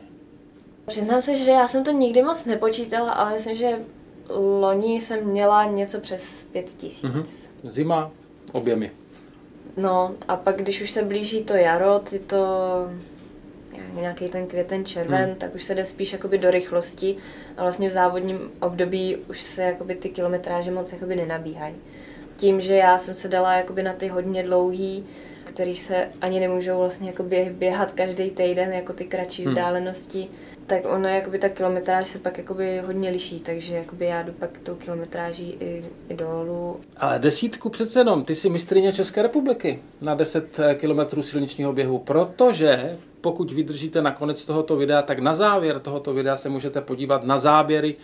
Přiznám 0.86 1.22
se, 1.22 1.36
že 1.36 1.50
já 1.50 1.66
jsem 1.66 1.84
to 1.84 1.90
nikdy 1.90 2.22
moc 2.22 2.44
nepočítala, 2.44 3.12
ale 3.12 3.32
myslím, 3.32 3.56
že 3.56 3.78
loni 4.60 5.00
jsem 5.00 5.24
měla 5.24 5.64
něco 5.64 6.00
přes 6.00 6.46
pět 6.52 6.66
tisíc. 6.66 7.04
Mm-hmm. 7.04 7.48
Zima, 7.62 8.10
objemy. 8.52 8.90
No 9.76 10.14
a 10.28 10.36
pak, 10.36 10.56
když 10.56 10.82
už 10.82 10.90
se 10.90 11.02
blíží 11.02 11.44
to 11.44 11.54
jaro, 11.54 11.98
ty 11.98 12.18
to 12.18 12.46
nějaký 13.94 14.28
ten 14.28 14.46
květen, 14.46 14.84
červen, 14.84 15.24
hmm. 15.24 15.34
tak 15.34 15.54
už 15.54 15.64
se 15.64 15.74
jde 15.74 15.86
spíš 15.86 16.12
jakoby 16.12 16.38
do 16.38 16.50
rychlosti 16.50 17.16
a 17.56 17.62
vlastně 17.62 17.88
v 17.88 17.92
závodním 17.92 18.50
období 18.60 19.16
už 19.16 19.42
se 19.42 19.62
jakoby 19.62 19.94
ty 19.94 20.08
kilometráže 20.08 20.70
moc 20.70 20.92
jakoby 20.92 21.16
nenabíhají. 21.16 21.74
Tím, 22.36 22.60
že 22.60 22.76
já 22.76 22.98
jsem 22.98 23.14
se 23.14 23.28
dala 23.28 23.54
jakoby 23.54 23.82
na 23.82 23.92
ty 23.92 24.08
hodně 24.08 24.42
dlouhý, 24.42 25.06
který 25.44 25.76
se 25.76 26.08
ani 26.20 26.40
nemůžou 26.40 26.78
vlastně 26.78 27.08
jakoby 27.08 27.54
běhat 27.58 27.92
každý 27.92 28.30
týden, 28.30 28.72
jako 28.72 28.92
ty 28.92 29.04
kratší 29.04 29.44
hmm. 29.44 29.54
vzdálenosti, 29.54 30.28
tak 30.66 30.82
ono, 30.84 31.08
jakoby 31.08 31.38
ta 31.38 31.48
kilometráž 31.48 32.08
se 32.08 32.18
pak 32.18 32.38
jakoby 32.38 32.82
hodně 32.86 33.10
liší, 33.10 33.40
takže 33.40 33.74
jakoby 33.74 34.06
já 34.06 34.22
jdu 34.22 34.32
pak 34.32 34.50
tou 34.62 34.74
kilometráží 34.74 35.56
i, 35.60 35.84
i 36.08 36.14
dolů. 36.14 36.80
Ale 36.96 37.18
desítku 37.18 37.68
přece 37.68 38.00
jenom, 38.00 38.24
ty 38.24 38.34
jsi 38.34 38.48
mistrině 38.48 38.92
České 38.92 39.22
republiky 39.22 39.78
na 40.00 40.14
10 40.14 40.58
eh, 40.58 40.74
kilometrů 40.74 41.22
silničního 41.22 41.72
běhu, 41.72 41.98
protože 41.98 42.96
pokud 43.20 43.52
vydržíte 43.52 44.02
na 44.02 44.12
konec 44.12 44.44
tohoto 44.44 44.76
videa, 44.76 45.02
tak 45.02 45.18
na 45.18 45.34
závěr 45.34 45.80
tohoto 45.80 46.14
videa 46.14 46.36
se 46.36 46.48
můžete 46.48 46.80
podívat 46.80 47.24
na 47.24 47.38
záběry 47.38 47.96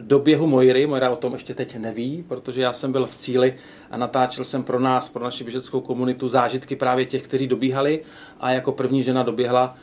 do 0.00 0.18
běhu 0.18 0.46
Mojry. 0.46 0.86
Mojra 0.86 1.10
o 1.10 1.16
tom 1.16 1.32
ještě 1.32 1.54
teď 1.54 1.76
neví, 1.76 2.24
protože 2.28 2.62
já 2.62 2.72
jsem 2.72 2.92
byl 2.92 3.06
v 3.06 3.16
cíli 3.16 3.54
a 3.90 3.96
natáčel 3.96 4.44
jsem 4.44 4.62
pro 4.62 4.80
nás, 4.80 5.08
pro 5.08 5.24
naši 5.24 5.44
běžeckou 5.44 5.80
komunitu 5.80 6.28
zážitky 6.28 6.76
právě 6.76 7.04
těch, 7.04 7.22
kteří 7.22 7.46
dobíhali 7.46 8.02
a 8.40 8.50
jako 8.50 8.72
první 8.72 9.02
žena 9.02 9.22
doběhla 9.22 9.76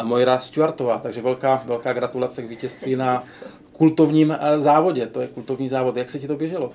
uh, 0.00 0.08
Mojra 0.08 0.40
Stuartová. 0.40 0.98
Takže 0.98 1.22
velká, 1.22 1.62
velká 1.66 1.92
gratulace 1.92 2.42
k 2.42 2.48
vítězství 2.48 2.96
na 2.96 3.24
kultovním 3.72 4.30
uh, 4.30 4.60
závodě. 4.60 5.06
To 5.06 5.20
je 5.20 5.26
kultovní 5.26 5.68
závod. 5.68 5.96
Jak 5.96 6.10
se 6.10 6.18
ti 6.18 6.26
to 6.26 6.36
běželo? 6.36 6.72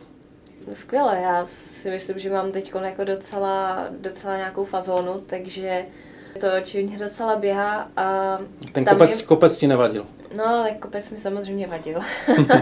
skvěle, 0.73 1.21
já 1.21 1.45
si 1.45 1.89
myslím, 1.89 2.19
že 2.19 2.29
mám 2.29 2.51
teď 2.51 2.73
jako 2.81 3.03
docela, 3.03 3.87
docela 4.01 4.37
nějakou 4.37 4.65
fazónu, 4.65 5.23
takže 5.27 5.85
to 6.39 6.47
očividně 6.61 6.97
docela 6.97 7.35
běhá 7.35 7.89
a... 7.97 8.37
Ten 8.71 8.85
kopec, 8.85 9.17
je... 9.17 9.23
kopec 9.23 9.57
ti 9.57 9.67
nevadil? 9.67 10.05
No, 10.37 10.63
tak 10.63 10.79
kopec 10.79 11.09
mi 11.09 11.17
samozřejmě 11.17 11.67
vadil. 11.67 11.99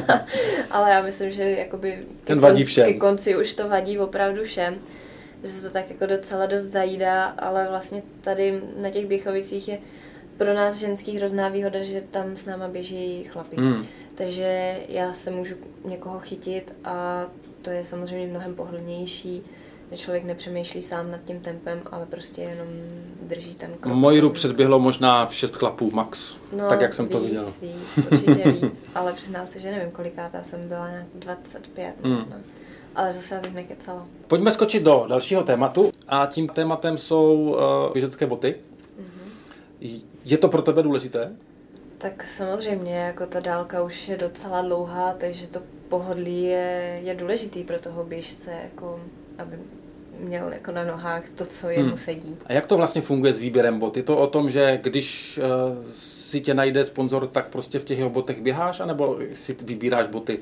Ale 0.72 0.90
já 0.92 1.02
myslím, 1.02 1.32
že 1.32 1.44
jakoby 1.44 2.06
Ten 2.24 2.40
vadí 2.40 2.64
všem. 2.66 2.86
ke 2.86 2.94
konci 2.94 3.36
už 3.36 3.54
to 3.54 3.70
vadí 3.70 4.00
opravdu 4.00 4.44
všem. 4.44 4.76
Že 5.44 5.50
se 5.50 5.62
to 5.62 5.74
tak 5.74 5.90
jako 5.90 6.06
docela 6.06 6.46
dost 6.46 6.64
zajídá, 6.64 7.26
ale 7.26 7.68
vlastně 7.70 8.04
tady 8.22 8.62
na 8.78 8.90
těch 8.90 9.06
Běchovicích 9.06 9.68
je 9.68 9.78
pro 10.38 10.54
nás 10.54 10.76
ženských 10.76 11.18
hrozná 11.18 11.50
výhoda, 11.50 11.84
že 11.84 12.02
tam 12.12 12.38
s 12.38 12.46
náma 12.46 12.68
běží 12.68 13.24
chlapy. 13.24 13.56
Hmm. 13.56 13.86
Takže 14.16 14.78
já 14.90 15.14
se 15.14 15.32
můžu 15.32 15.56
někoho 15.86 16.20
chytit 16.20 16.74
a 16.84 17.28
to 17.62 17.70
je 17.70 17.86
samozřejmě 17.86 18.28
mnohem 18.28 18.56
pohodlnější 18.56 19.44
že 19.94 20.00
člověk 20.00 20.24
nepřemýšlí 20.24 20.82
sám 20.82 21.12
nad 21.12 21.24
tím 21.24 21.40
tempem, 21.40 21.82
ale 21.92 22.06
prostě 22.06 22.42
jenom 22.42 22.68
drží 23.22 23.56
ten 23.56 23.74
krok. 23.80 23.96
Mojru 23.96 24.30
předběhlo 24.30 24.80
možná 24.80 25.28
šest 25.28 25.56
chlapů 25.56 25.92
max, 25.92 26.38
no, 26.58 26.70
tak 26.70 26.82
jak 26.82 26.94
jsem 26.94 27.06
víc, 27.06 27.12
to 27.12 27.22
viděl. 27.22 27.54
Víc, 27.62 27.98
určitě 28.12 28.52
víc, 28.62 28.84
ale 28.96 29.14
přiznám 29.14 29.48
se, 29.48 29.60
že 29.60 29.72
nevím 29.72 29.92
kolikátá 29.92 30.44
jsem 30.44 30.68
byla, 30.68 30.90
nějak 30.90 31.06
25 31.16 31.96
mm. 32.04 32.12
možná. 32.12 32.38
Ale 32.96 33.12
zase 33.12 33.38
abych 33.38 33.54
nekecala. 33.54 34.08
Pojďme 34.28 34.52
skočit 34.52 34.84
do 34.84 35.06
dalšího 35.10 35.44
tématu 35.44 35.92
a 36.08 36.26
tím 36.26 36.48
tématem 36.48 36.98
jsou 36.98 37.56
uh, 37.88 37.94
běžecké 37.94 38.26
boty. 38.26 38.56
Mm-hmm. 39.00 40.02
Je 40.26 40.38
to 40.38 40.48
pro 40.48 40.62
tebe 40.62 40.84
důležité? 40.84 41.32
Tak 41.98 42.24
samozřejmě, 42.24 42.96
jako 42.96 43.26
ta 43.26 43.40
dálka 43.40 43.84
už 43.84 44.08
je 44.08 44.18
docela 44.18 44.62
dlouhá, 44.62 45.14
takže 45.18 45.48
to 45.48 45.62
pohodlí 45.90 46.44
je, 46.44 47.00
je 47.04 47.16
důležitý 47.16 47.64
pro 47.64 47.80
toho 47.80 48.04
běžce, 48.04 48.52
jako 48.64 49.00
aby 49.38 49.60
měl 50.20 50.54
jako 50.54 50.72
na 50.72 50.84
nohách 50.84 51.30
to, 51.30 51.46
co 51.46 51.70
jemu 51.70 51.88
hmm. 51.88 51.98
sedí. 51.98 52.38
A 52.46 52.54
jak 52.54 52.66
to 52.66 52.78
vlastně 52.78 53.02
funguje 53.02 53.34
s 53.34 53.40
výběrem 53.40 53.80
bot? 53.80 53.98
Je 53.98 54.04
to 54.04 54.18
o 54.18 54.28
tom, 54.28 54.50
že 54.50 54.80
když 54.84 55.40
uh, 55.44 55.78
si 55.92 56.42
tě 56.42 56.54
najde 56.54 56.86
sponzor, 56.86 57.28
tak 57.28 57.50
prostě 57.50 57.80
v 57.80 57.86
těch 57.86 57.98
jeho 57.98 58.10
botech 58.10 58.42
běháš, 58.42 58.80
anebo 58.80 59.18
si 59.34 59.58
vybíráš 59.62 60.08
boty 60.08 60.40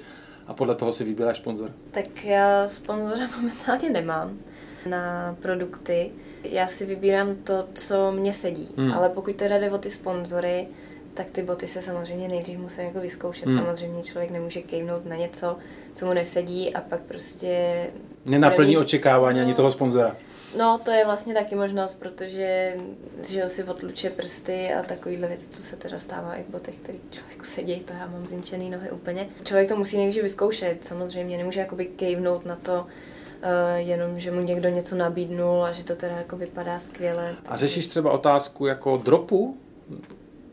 a 0.47 0.53
podle 0.53 0.75
toho 0.75 0.93
si 0.93 1.03
vybíráš 1.03 1.37
sponzor? 1.37 1.69
Tak 1.91 2.25
já 2.25 2.67
sponzora 2.67 3.29
momentálně 3.37 3.89
nemám 3.89 4.37
na 4.85 5.35
produkty. 5.41 6.11
Já 6.43 6.67
si 6.67 6.85
vybírám 6.85 7.35
to, 7.35 7.67
co 7.73 8.11
mě 8.11 8.33
sedí. 8.33 8.69
Hmm. 8.77 8.93
Ale 8.93 9.09
pokud 9.09 9.35
teda 9.35 9.57
jde 9.57 9.71
o 9.71 9.77
ty 9.77 9.91
sponzory, 9.91 10.67
tak 11.13 11.31
ty 11.31 11.43
boty 11.43 11.67
se 11.67 11.81
samozřejmě 11.81 12.27
nejdřív 12.27 12.59
musí 12.59 12.81
jako 12.81 12.99
vyzkoušet. 12.99 13.47
Hmm. 13.47 13.57
Samozřejmě 13.57 14.03
člověk 14.03 14.31
nemůže 14.31 14.61
kejvnout 14.61 15.05
na 15.05 15.15
něco, 15.15 15.57
co 15.93 16.05
mu 16.05 16.13
nesedí 16.13 16.73
a 16.73 16.81
pak 16.81 17.01
prostě... 17.01 17.87
Nenaplní 18.25 18.57
první... 18.57 18.77
očekávání 18.77 19.39
no, 19.39 19.45
ani 19.45 19.53
toho 19.53 19.71
sponzora. 19.71 20.15
No, 20.57 20.77
to 20.85 20.91
je 20.91 21.05
vlastně 21.05 21.33
taky 21.33 21.55
možnost, 21.55 21.97
protože 21.99 22.75
že 23.29 23.49
si 23.49 23.63
odluče 23.63 24.09
prsty 24.09 24.73
a 24.73 24.83
takovýhle 24.83 25.27
věc, 25.27 25.45
to 25.45 25.57
se 25.57 25.75
teda 25.75 25.99
stává 25.99 26.35
i 26.35 26.43
v 26.43 26.49
botech, 26.49 26.75
který 26.75 26.99
člověku 27.09 27.43
sedí, 27.43 27.79
to 27.79 27.93
já 27.93 28.07
mám 28.07 28.27
zinčený 28.27 28.69
nohy 28.69 28.91
úplně. 28.91 29.27
Člověk 29.43 29.69
to 29.69 29.75
musí 29.75 29.97
nejdřív 29.97 30.23
vyzkoušet, 30.23 30.85
samozřejmě 30.85 31.37
nemůže 31.37 31.59
jakoby 31.59 31.85
kejvnout 31.85 32.45
na 32.45 32.55
to, 32.55 32.85
Uh, 33.43 33.77
jenom, 33.77 34.19
že 34.19 34.31
mu 34.31 34.41
někdo 34.41 34.69
něco 34.69 34.95
nabídnul 34.95 35.63
a 35.65 35.71
že 35.71 35.85
to 35.85 35.95
teda 35.95 36.15
jako 36.15 36.37
vypadá 36.37 36.79
skvěle. 36.79 37.35
A 37.47 37.57
řešíš 37.57 37.87
třeba 37.87 38.11
otázku 38.11 38.65
jako 38.65 38.97
dropu? 38.97 39.57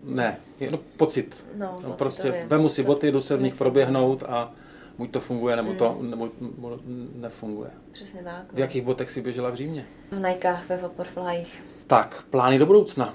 Ne, 0.09 0.37
jenom 0.61 0.81
pocit. 0.97 1.45
No, 1.57 1.77
no 1.85 1.93
prostě 1.93 2.47
vemu 2.47 2.69
si 2.69 2.83
to, 2.83 2.87
boty, 2.87 3.12
jdu 3.12 3.21
se 3.21 3.37
v 3.37 3.43
nich 3.43 3.55
proběhnout 3.55 4.23
a 4.23 4.53
buď 4.99 5.11
to 5.11 5.21
funguje, 5.21 5.57
nebo 5.57 5.75
to 5.75 5.91
hmm. 5.91 6.11
nebo, 6.11 6.31
nebo 6.41 6.79
nefunguje. 7.15 7.71
Přesně 7.93 8.23
tak. 8.23 8.43
No. 8.43 8.57
V 8.57 8.59
jakých 8.59 8.83
botech 8.83 9.11
si 9.11 9.21
běžela 9.21 9.50
v 9.50 9.55
Římě? 9.55 9.87
V 10.11 10.29
Nikách, 10.29 10.69
ve 10.69 10.77
Vaporflyích. 10.77 11.62
Tak, 11.87 12.25
plány 12.31 12.59
do 12.59 12.67
budoucna? 12.67 13.15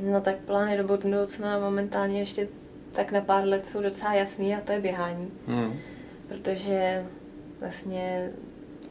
No 0.00 0.20
tak 0.20 0.36
plány 0.36 0.76
do 0.76 0.84
budoucna 0.84 1.58
momentálně 1.58 2.18
ještě 2.18 2.48
tak 2.92 3.12
na 3.12 3.20
pár 3.20 3.44
let 3.44 3.66
jsou 3.66 3.82
docela 3.82 4.14
jasný 4.14 4.54
a 4.54 4.60
to 4.60 4.72
je 4.72 4.80
běhání. 4.80 5.30
Hmm. 5.46 5.78
Protože 6.28 7.06
vlastně 7.60 8.30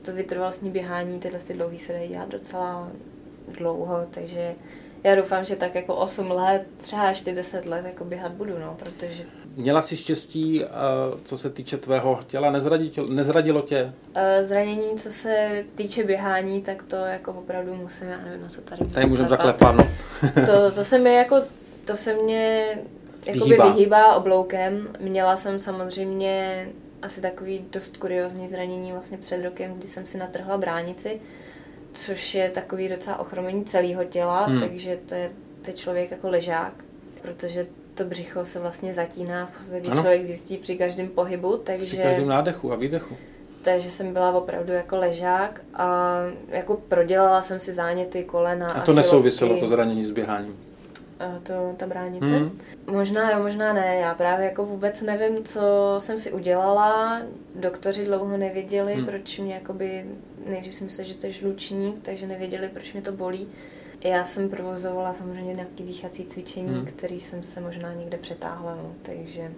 to 0.02 0.14
vytrvalostní 0.14 0.70
běhání, 0.70 1.20
tyhle 1.20 1.40
ty 1.40 1.54
dlouhý 1.54 1.80
se 1.80 1.94
dají 1.94 2.10
dělat 2.10 2.30
docela 2.30 2.92
dlouho, 3.58 4.08
takže 4.12 4.56
já 5.04 5.16
doufám, 5.16 5.46
že 5.46 5.56
tak 5.56 5.76
jako 5.76 5.96
8 5.96 6.32
let, 6.32 6.64
třeba 6.78 7.10
ještě 7.10 7.36
10 7.36 7.66
let 7.66 7.86
jako 7.86 8.06
běhat 8.06 8.32
budu, 8.32 8.60
no, 8.60 8.78
protože... 8.80 9.24
Měla 9.56 9.82
jsi 9.82 9.98
štěstí, 9.98 10.66
co 11.24 11.38
se 11.38 11.50
týče 11.50 11.78
tvého 11.78 12.20
těla, 12.28 12.52
nezradilo, 12.52 13.08
nezradilo 13.08 13.62
tě? 13.62 13.94
Zranění, 14.42 14.98
co 14.98 15.12
se 15.12 15.66
týče 15.76 16.04
běhání, 16.04 16.62
tak 16.62 16.84
to 16.84 16.96
jako 16.96 17.34
opravdu 17.34 17.76
musím, 17.76 18.08
já 18.08 18.18
nevím, 18.18 18.42
na 18.42 18.50
co 18.50 18.62
tady 18.62 18.86
Tady 18.86 19.06
můžeme 19.06 19.30
zaklepat, 19.30 19.76
no. 19.76 19.88
to, 20.46 20.72
to 20.72 20.84
se 20.84 21.00
mi 21.00 21.14
jako, 21.14 21.42
to 21.86 21.96
se 21.96 22.14
mě 22.14 22.78
jakoby 23.26 23.46
vyhýbá. 23.46 23.70
vyhýbá 23.70 24.16
obloukem. 24.16 24.88
Měla 25.00 25.38
jsem 25.38 25.60
samozřejmě 25.60 26.68
asi 27.02 27.22
takový 27.22 27.66
dost 27.72 27.98
kuriozní 27.98 28.48
zranění 28.48 28.92
vlastně 28.92 29.18
před 29.18 29.44
rokem, 29.44 29.74
kdy 29.74 29.88
jsem 29.88 30.06
si 30.06 30.18
natrhla 30.18 30.58
bránici 30.58 31.22
což 31.94 32.36
je 32.36 32.50
takový 32.50 32.90
docela 32.90 33.20
ochromení 33.20 33.66
celého 33.66 34.04
těla, 34.04 34.46
hmm. 34.46 34.60
takže 34.60 35.00
to 35.06 35.16
je, 35.16 35.30
to 35.62 35.70
je 35.70 35.74
člověk 35.74 36.12
jako 36.12 36.30
ležák, 36.30 36.74
protože 37.22 37.68
to 37.96 38.04
břicho 38.04 38.46
se 38.46 38.60
vlastně 38.60 38.94
zatíná, 38.94 39.46
v 39.46 39.58
podstatě 39.58 39.90
ano. 39.90 40.02
člověk 40.02 40.26
zjistí 40.26 40.58
při 40.58 40.78
každém 40.78 41.08
pohybu, 41.08 41.58
takže... 41.58 41.86
Při 41.86 41.98
každém 41.98 42.28
nádechu 42.28 42.72
a 42.72 42.76
výdechu. 42.76 43.18
Takže 43.62 43.92
jsem 43.92 44.14
byla 44.14 44.32
opravdu 44.32 44.74
jako 44.74 44.98
ležák 44.98 45.62
a 45.74 46.18
jako 46.48 46.76
prodělala 46.76 47.42
jsem 47.42 47.60
si 47.60 47.74
záněty 47.74 48.24
kolena. 48.24 48.68
A 48.68 48.82
to 48.82 48.94
nesouviselo 48.94 49.60
to 49.60 49.68
zranění 49.68 50.06
s 50.06 50.12
běháním? 50.12 50.58
to, 51.44 51.54
ta 51.78 51.88
bránice. 51.88 52.26
Hmm. 52.26 52.60
Možná 52.88 53.32
jo, 53.32 53.40
možná 53.44 53.74
ne. 53.74 53.96
Já 53.96 54.14
právě 54.14 54.46
jako 54.46 54.66
vůbec 54.66 55.02
nevím, 55.02 55.44
co 55.44 55.62
jsem 55.98 56.20
si 56.20 56.32
udělala. 56.32 57.22
Doktoři 57.56 58.06
dlouho 58.06 58.38
nevěděli, 58.38 58.94
hmm. 58.96 59.06
proč 59.06 59.40
mě 59.40 59.54
jakoby, 59.54 60.06
nejdřív 60.50 60.76
si 60.76 60.84
mysleli, 60.84 61.10
že 61.10 61.16
to 61.16 61.26
je 61.26 61.32
žlučník, 61.32 62.00
takže 62.02 62.28
nevěděli, 62.28 62.70
proč 62.70 62.94
mě 62.94 63.02
to 63.02 63.12
bolí. 63.12 63.48
Já 64.04 64.24
jsem 64.24 64.50
provozovala 64.50 65.14
samozřejmě 65.14 65.54
nějaký 65.54 65.84
dýchací 65.84 66.26
cvičení, 66.26 66.74
hmm. 66.74 66.84
který 66.84 67.20
jsem 67.20 67.44
se 67.44 67.62
možná 67.62 67.94
někde 67.94 68.18
přetáhla, 68.18 68.76
no, 68.76 68.96
takže 69.02 69.52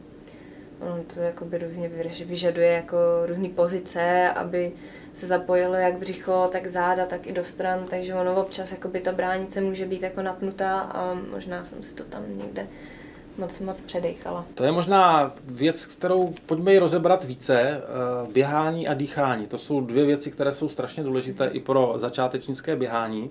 ono 0.79 1.03
to 1.03 1.19
jakoby 1.19 1.57
různě 1.57 1.89
vyžaduje 2.25 2.71
jako 2.71 2.97
různé 3.25 3.49
pozice, 3.49 4.29
aby 4.29 4.71
se 5.13 5.27
zapojilo 5.27 5.75
jak 5.75 5.97
břicho, 5.97 6.49
tak 6.51 6.67
záda, 6.67 7.05
tak 7.05 7.27
i 7.27 7.31
do 7.31 7.43
stran, 7.43 7.85
takže 7.89 8.15
ono 8.15 8.41
občas 8.41 8.71
jakoby 8.71 9.01
ta 9.01 9.11
bránice 9.11 9.61
může 9.61 9.85
být 9.85 10.01
jako 10.01 10.21
napnutá 10.21 10.79
a 10.79 11.13
možná 11.13 11.65
jsem 11.65 11.83
si 11.83 11.93
to 11.93 12.03
tam 12.03 12.37
někde 12.37 12.67
moc, 13.37 13.59
moc 13.59 13.81
předechala. 13.81 14.45
To 14.55 14.63
je 14.63 14.71
možná 14.71 15.31
věc, 15.45 15.85
kterou 15.85 16.33
pojďme 16.45 16.73
ji 16.73 16.79
rozebrat 16.79 17.23
více. 17.23 17.61
Eh, 17.61 17.81
běhání 18.31 18.87
a 18.87 18.93
dýchání. 18.93 19.47
To 19.47 19.57
jsou 19.57 19.81
dvě 19.81 20.05
věci, 20.05 20.31
které 20.31 20.53
jsou 20.53 20.69
strašně 20.69 21.03
důležité 21.03 21.47
i 21.47 21.59
pro 21.59 21.93
začátečnické 21.95 22.75
běhání. 22.75 23.29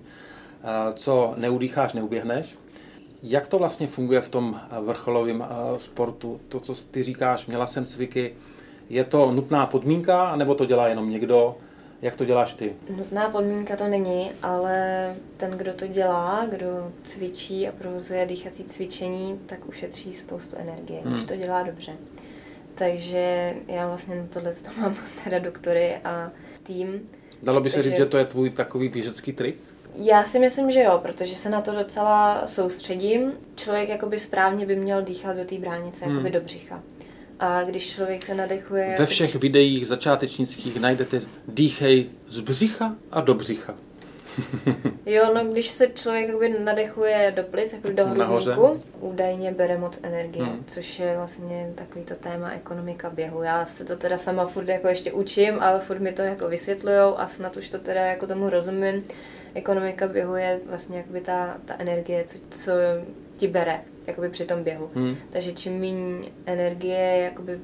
Eh, 0.63 0.93
co 0.93 1.33
neudýcháš, 1.37 1.93
neuběhneš. 1.93 2.57
Jak 3.23 3.47
to 3.47 3.57
vlastně 3.57 3.87
funguje 3.87 4.21
v 4.21 4.29
tom 4.29 4.59
vrcholovém 4.79 5.41
eh, 5.41 5.79
sportu? 5.79 6.39
To, 6.47 6.59
co 6.59 6.75
ty 6.91 7.03
říkáš, 7.03 7.45
měla 7.45 7.65
jsem 7.65 7.85
cviky, 7.85 8.33
je 8.89 9.03
to 9.03 9.31
nutná 9.31 9.65
podmínka, 9.65 10.35
nebo 10.35 10.55
to 10.55 10.65
dělá 10.65 10.87
jenom 10.87 11.09
někdo? 11.09 11.55
Jak 12.01 12.15
to 12.15 12.25
děláš 12.25 12.53
ty? 12.53 12.73
Nutná 12.97 13.29
podmínka 13.29 13.75
to 13.75 13.87
není, 13.87 14.31
ale 14.43 14.75
ten, 15.37 15.51
kdo 15.51 15.73
to 15.73 15.87
dělá, 15.87 16.45
kdo 16.49 16.91
cvičí 17.03 17.67
a 17.67 17.71
provozuje 17.71 18.25
dýchací 18.25 18.63
cvičení, 18.63 19.39
tak 19.45 19.67
ušetří 19.67 20.13
spoustu 20.13 20.55
energie, 20.55 21.01
hmm. 21.01 21.13
když 21.13 21.25
to 21.25 21.35
dělá 21.35 21.63
dobře. 21.63 21.91
Takže 22.75 23.53
já 23.67 23.87
vlastně 23.87 24.15
na 24.15 24.25
tohle 24.29 24.53
mám 24.81 24.95
teda 25.23 25.39
doktory 25.39 25.95
a 26.03 26.31
tým. 26.63 27.09
Dalo 27.43 27.61
by 27.61 27.69
se 27.69 27.75
takže... 27.75 27.89
říct, 27.89 27.97
že 27.97 28.05
to 28.05 28.17
je 28.17 28.25
tvůj 28.25 28.49
takový 28.49 28.89
běžecký 28.89 29.33
trik? 29.33 29.57
Já 29.95 30.23
si 30.23 30.39
myslím, 30.39 30.71
že 30.71 30.83
jo, 30.83 30.99
protože 31.01 31.35
se 31.35 31.49
na 31.49 31.61
to 31.61 31.73
docela 31.73 32.47
soustředím. 32.47 33.33
Člověk 33.55 33.89
jakoby 33.89 34.19
správně 34.19 34.65
by 34.65 34.75
měl 34.75 35.01
dýchat 35.01 35.37
do 35.37 35.45
té 35.45 35.57
bránice, 35.57 36.05
hmm. 36.05 36.13
jakoby 36.13 36.29
do 36.29 36.41
břicha. 36.41 36.83
A 37.41 37.63
když 37.63 37.93
člověk 37.93 38.25
se 38.25 38.35
nadechuje... 38.35 38.95
Ve 38.99 39.05
všech 39.05 39.35
videích 39.35 39.87
začátečnických 39.87 40.79
najdete 40.79 41.21
dýchej 41.47 42.09
z 42.29 42.39
břicha 42.39 42.95
a 43.11 43.21
do 43.21 43.33
břicha. 43.33 43.75
jo, 45.05 45.33
no 45.33 45.45
když 45.45 45.69
se 45.69 45.87
člověk 45.87 46.27
jakoby 46.27 46.49
nadechuje 46.59 47.33
do 47.35 47.43
plic, 47.43 47.73
jako 47.73 47.89
do 47.91 48.07
hrudníku, 48.07 48.83
údajně 48.99 49.51
bere 49.51 49.77
moc 49.77 49.99
energie, 50.03 50.43
hmm. 50.43 50.63
což 50.67 50.99
je 50.99 51.15
vlastně 51.17 51.71
takový 51.75 52.05
to 52.05 52.15
téma 52.15 52.51
ekonomika 52.51 53.09
běhu. 53.09 53.43
Já 53.43 53.65
se 53.65 53.85
to 53.85 53.97
teda 53.97 54.17
sama 54.17 54.45
furt 54.45 54.69
jako 54.69 54.87
ještě 54.87 55.11
učím, 55.11 55.59
ale 55.59 55.79
furt 55.79 55.99
mi 55.99 56.11
to 56.11 56.21
jako 56.21 56.47
vysvětlujou 56.47 57.19
a 57.19 57.27
snad 57.27 57.57
už 57.57 57.69
to 57.69 57.79
teda 57.79 58.01
jako 58.05 58.27
tomu 58.27 58.49
rozumím. 58.49 59.03
Ekonomika 59.53 60.07
běhu 60.07 60.35
je 60.35 60.59
vlastně 60.69 60.97
jakoby 60.97 61.21
ta, 61.21 61.57
ta 61.65 61.75
energie, 61.77 62.23
co, 62.23 62.37
co 62.49 62.71
ti 63.37 63.47
bere 63.47 63.81
jakoby 64.07 64.29
při 64.29 64.45
tom 64.45 64.63
běhu. 64.63 64.89
Hmm. 64.95 65.15
Takže 65.29 65.51
čím 65.51 65.79
méně 65.79 66.29
energie 66.45 67.17
jakoby 67.17 67.59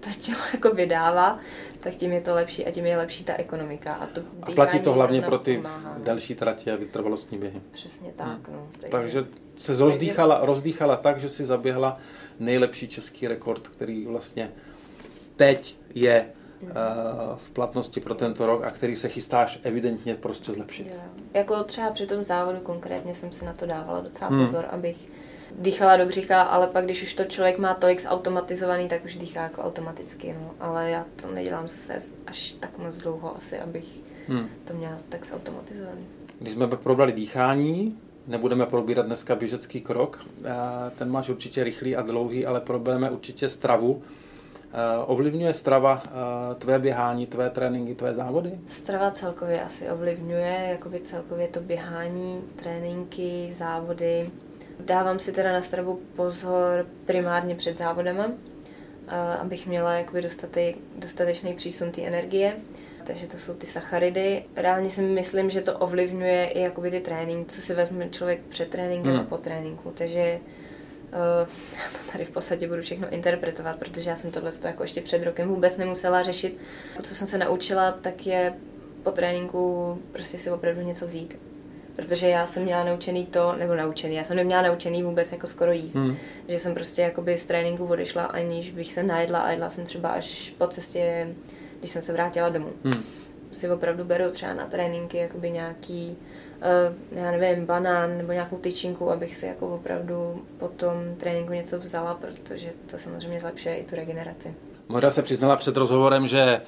to 0.00 0.10
tělo 0.20 0.38
jako 0.52 0.70
vydává, 0.70 1.38
tak 1.80 1.96
tím 1.96 2.12
je 2.12 2.20
to 2.20 2.34
lepší 2.34 2.66
a 2.66 2.70
tím 2.70 2.86
je 2.86 2.96
lepší 2.96 3.24
ta 3.24 3.34
ekonomika. 3.34 3.94
A, 3.94 4.06
to 4.06 4.20
a 4.42 4.52
platí 4.52 4.80
to 4.80 4.92
hlavně 4.92 5.22
pro 5.22 5.38
ty 5.38 5.56
pomáhá, 5.56 5.96
delší 5.98 6.34
tratě 6.34 6.72
a 6.72 6.76
vytrvalostní 6.76 7.38
běhy. 7.38 7.60
Přesně 7.70 8.12
tak. 8.16 8.48
Hmm. 8.48 8.56
No, 8.56 8.68
takže, 8.80 8.90
takže 8.90 9.26
se 9.56 9.76
rozdýchala, 9.76 10.38
rozdýchala 10.42 10.96
tak, 10.96 11.20
že 11.20 11.28
si 11.28 11.46
zaběhla 11.46 12.00
nejlepší 12.38 12.88
český 12.88 13.28
rekord, 13.28 13.68
který 13.68 14.06
vlastně 14.06 14.52
teď 15.36 15.76
je 15.94 16.26
v 17.36 17.50
platnosti 17.50 18.00
pro 18.00 18.14
tento 18.14 18.46
rok 18.46 18.64
a 18.64 18.70
který 18.70 18.96
se 18.96 19.08
chystáš 19.08 19.60
evidentně 19.62 20.14
prostě 20.14 20.52
zlepšit. 20.52 20.86
Jo. 20.86 21.00
Jako 21.34 21.64
třeba 21.64 21.90
při 21.90 22.06
tom 22.06 22.24
závodu 22.24 22.58
konkrétně 22.60 23.14
jsem 23.14 23.32
si 23.32 23.44
na 23.44 23.52
to 23.52 23.66
dávala 23.66 24.00
docela 24.00 24.30
hmm. 24.30 24.46
pozor, 24.46 24.64
abych 24.70 25.08
dýchala 25.58 25.96
do 25.96 26.06
břicha, 26.06 26.42
ale 26.42 26.66
pak, 26.66 26.84
když 26.84 27.02
už 27.02 27.14
to 27.14 27.24
člověk 27.24 27.58
má 27.58 27.74
tolik 27.74 28.00
zautomatizovaný, 28.00 28.88
tak 28.88 29.04
už 29.04 29.16
dýchá 29.16 29.42
jako 29.42 29.62
automaticky, 29.62 30.34
no. 30.40 30.54
Ale 30.60 30.90
já 30.90 31.06
to 31.22 31.30
nedělám 31.30 31.68
zase 31.68 31.98
až 32.26 32.52
tak 32.52 32.78
moc 32.78 32.98
dlouho 32.98 33.36
asi, 33.36 33.60
abych 33.60 34.02
hmm. 34.28 34.48
to 34.64 34.74
měla 34.74 34.96
tak 35.08 35.26
zautomatizovaný. 35.26 36.06
Když 36.38 36.52
jsme 36.52 36.66
probrali 36.66 37.12
dýchání, 37.12 37.98
nebudeme 38.26 38.66
probírat 38.66 39.06
dneska 39.06 39.34
běžecký 39.34 39.80
krok, 39.80 40.26
eh, 40.44 40.50
ten 40.98 41.10
máš 41.10 41.28
určitě 41.28 41.64
rychlý 41.64 41.96
a 41.96 42.02
dlouhý, 42.02 42.46
ale 42.46 42.60
probereme 42.60 43.10
určitě 43.10 43.48
stravu. 43.48 44.02
Eh, 44.72 45.04
ovlivňuje 45.06 45.52
strava 45.52 46.02
eh, 46.06 46.54
tvé 46.54 46.78
běhání, 46.78 47.26
tvé 47.26 47.50
tréninky, 47.50 47.94
tvé 47.94 48.14
závody? 48.14 48.58
Strava 48.66 49.10
celkově 49.10 49.62
asi 49.62 49.90
ovlivňuje, 49.90 50.66
jakoby 50.70 51.00
celkově 51.00 51.48
to 51.48 51.60
běhání, 51.60 52.42
tréninky, 52.56 53.48
závody. 53.52 54.30
Dávám 54.80 55.18
si 55.18 55.32
teda 55.32 55.52
na 55.52 55.62
stravu 55.62 56.00
pozor 56.16 56.86
primárně 57.04 57.54
před 57.54 57.78
závodama, 57.78 58.30
abych 59.40 59.66
měla 59.66 59.92
jakoby 59.92 60.22
dostatek, 60.22 60.76
dostatečný 60.98 61.54
přísun 61.54 61.90
té 61.90 62.02
energie 62.02 62.56
takže 63.08 63.26
to 63.26 63.36
jsou 63.36 63.54
ty 63.54 63.66
sacharidy. 63.66 64.44
Reálně 64.56 64.90
si 64.90 65.02
myslím, 65.02 65.50
že 65.50 65.60
to 65.60 65.78
ovlivňuje 65.78 66.46
i 66.46 66.60
jakoby 66.60 66.90
ty 66.90 67.00
trénink, 67.00 67.52
co 67.52 67.60
si 67.60 67.74
vezme 67.74 68.08
člověk 68.08 68.40
před 68.48 68.68
tréninkem 68.68 69.12
hmm. 69.12 69.20
a 69.20 69.24
po 69.24 69.36
tréninku, 69.36 69.92
takže 69.94 70.38
já 71.72 71.88
to 71.92 72.12
tady 72.12 72.24
v 72.24 72.30
podstatě 72.30 72.68
budu 72.68 72.82
všechno 72.82 73.08
interpretovat, 73.08 73.76
protože 73.76 74.10
já 74.10 74.16
jsem 74.16 74.30
tohle 74.30 74.52
jako 74.64 74.82
ještě 74.82 75.00
před 75.00 75.24
rokem 75.24 75.48
vůbec 75.48 75.76
nemusela 75.76 76.22
řešit. 76.22 76.58
Co 77.02 77.14
jsem 77.14 77.26
se 77.26 77.38
naučila, 77.38 77.92
tak 77.92 78.26
je 78.26 78.54
po 79.02 79.10
tréninku 79.10 79.98
prostě 80.12 80.38
si 80.38 80.50
opravdu 80.50 80.82
něco 80.82 81.06
vzít. 81.06 81.38
Protože 81.96 82.28
já 82.28 82.46
jsem 82.46 82.62
měla 82.62 82.84
naučený 82.84 83.26
to, 83.26 83.54
nebo 83.58 83.74
naučený, 83.74 84.14
já 84.14 84.24
jsem 84.24 84.36
neměla 84.36 84.62
naučený 84.62 85.02
vůbec 85.02 85.32
jako 85.32 85.46
skoro 85.46 85.72
jíst. 85.72 85.94
Hmm. 85.94 86.16
Že 86.48 86.58
jsem 86.58 86.74
prostě 86.74 87.02
jakoby 87.02 87.38
z 87.38 87.46
tréninku 87.46 87.86
odešla, 87.86 88.24
aniž 88.24 88.70
bych 88.70 88.92
se 88.92 89.02
najedla 89.02 89.38
a 89.38 89.50
jedla 89.50 89.70
jsem 89.70 89.84
třeba 89.84 90.08
až 90.08 90.54
po 90.58 90.66
cestě 90.66 91.28
když 91.78 91.90
jsem 91.90 92.02
se 92.02 92.12
vrátila 92.12 92.48
domů. 92.48 92.72
Hmm. 92.84 93.04
Si 93.50 93.70
opravdu 93.70 94.04
beru 94.04 94.30
třeba 94.30 94.54
na 94.54 94.64
tréninky 94.64 95.16
jakoby 95.16 95.50
nějaký, 95.50 96.16
uh, 97.10 97.18
já 97.18 97.30
nevím, 97.30 97.66
banán 97.66 98.18
nebo 98.18 98.32
nějakou 98.32 98.56
tyčinku, 98.56 99.10
abych 99.10 99.36
si 99.36 99.46
jako 99.46 99.74
opravdu 99.74 100.44
po 100.58 100.68
tom 100.68 100.94
tréninku 101.16 101.52
něco 101.52 101.78
vzala, 101.78 102.14
protože 102.14 102.72
to 102.90 102.98
samozřejmě 102.98 103.40
zlepšuje 103.40 103.76
i 103.76 103.84
tu 103.84 103.96
regeneraci. 103.96 104.54
Moira 104.88 105.10
se 105.10 105.22
přiznala 105.22 105.56
před 105.56 105.76
rozhovorem, 105.76 106.26
že 106.26 106.60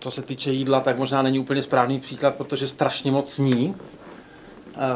co 0.00 0.10
se 0.10 0.22
týče 0.22 0.50
jídla, 0.50 0.80
tak 0.80 0.98
možná 0.98 1.22
není 1.22 1.38
úplně 1.38 1.62
správný 1.62 2.00
příklad, 2.00 2.34
protože 2.34 2.68
strašně 2.68 3.10
moc 3.10 3.32
sní. 3.32 3.74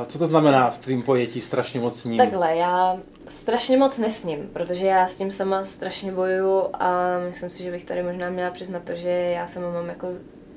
Co 0.07 0.19
to 0.19 0.27
znamená 0.27 0.71
v 0.71 0.79
tvým 0.79 1.03
pojetí 1.03 1.41
strašně 1.41 1.81
moc 1.81 2.01
sní? 2.01 2.17
Takhle, 2.17 2.57
já 2.57 2.97
strašně 3.29 3.77
moc 3.77 3.99
nesním, 3.99 4.51
protože 4.53 4.87
já 4.87 5.07
s 5.07 5.19
tím 5.19 5.31
sama 5.31 5.65
strašně 5.65 6.13
bojuju 6.13 6.63
a 6.73 7.19
myslím 7.29 7.51
si, 7.51 7.63
že 7.63 7.71
bych 7.71 7.85
tady 7.85 8.03
možná 8.03 8.31
měla 8.31 8.51
přiznat 8.51 8.83
to, 8.85 8.95
že 8.95 9.09
já 9.09 9.47
sama 9.47 9.71
mám 9.71 9.89
jako 9.89 10.09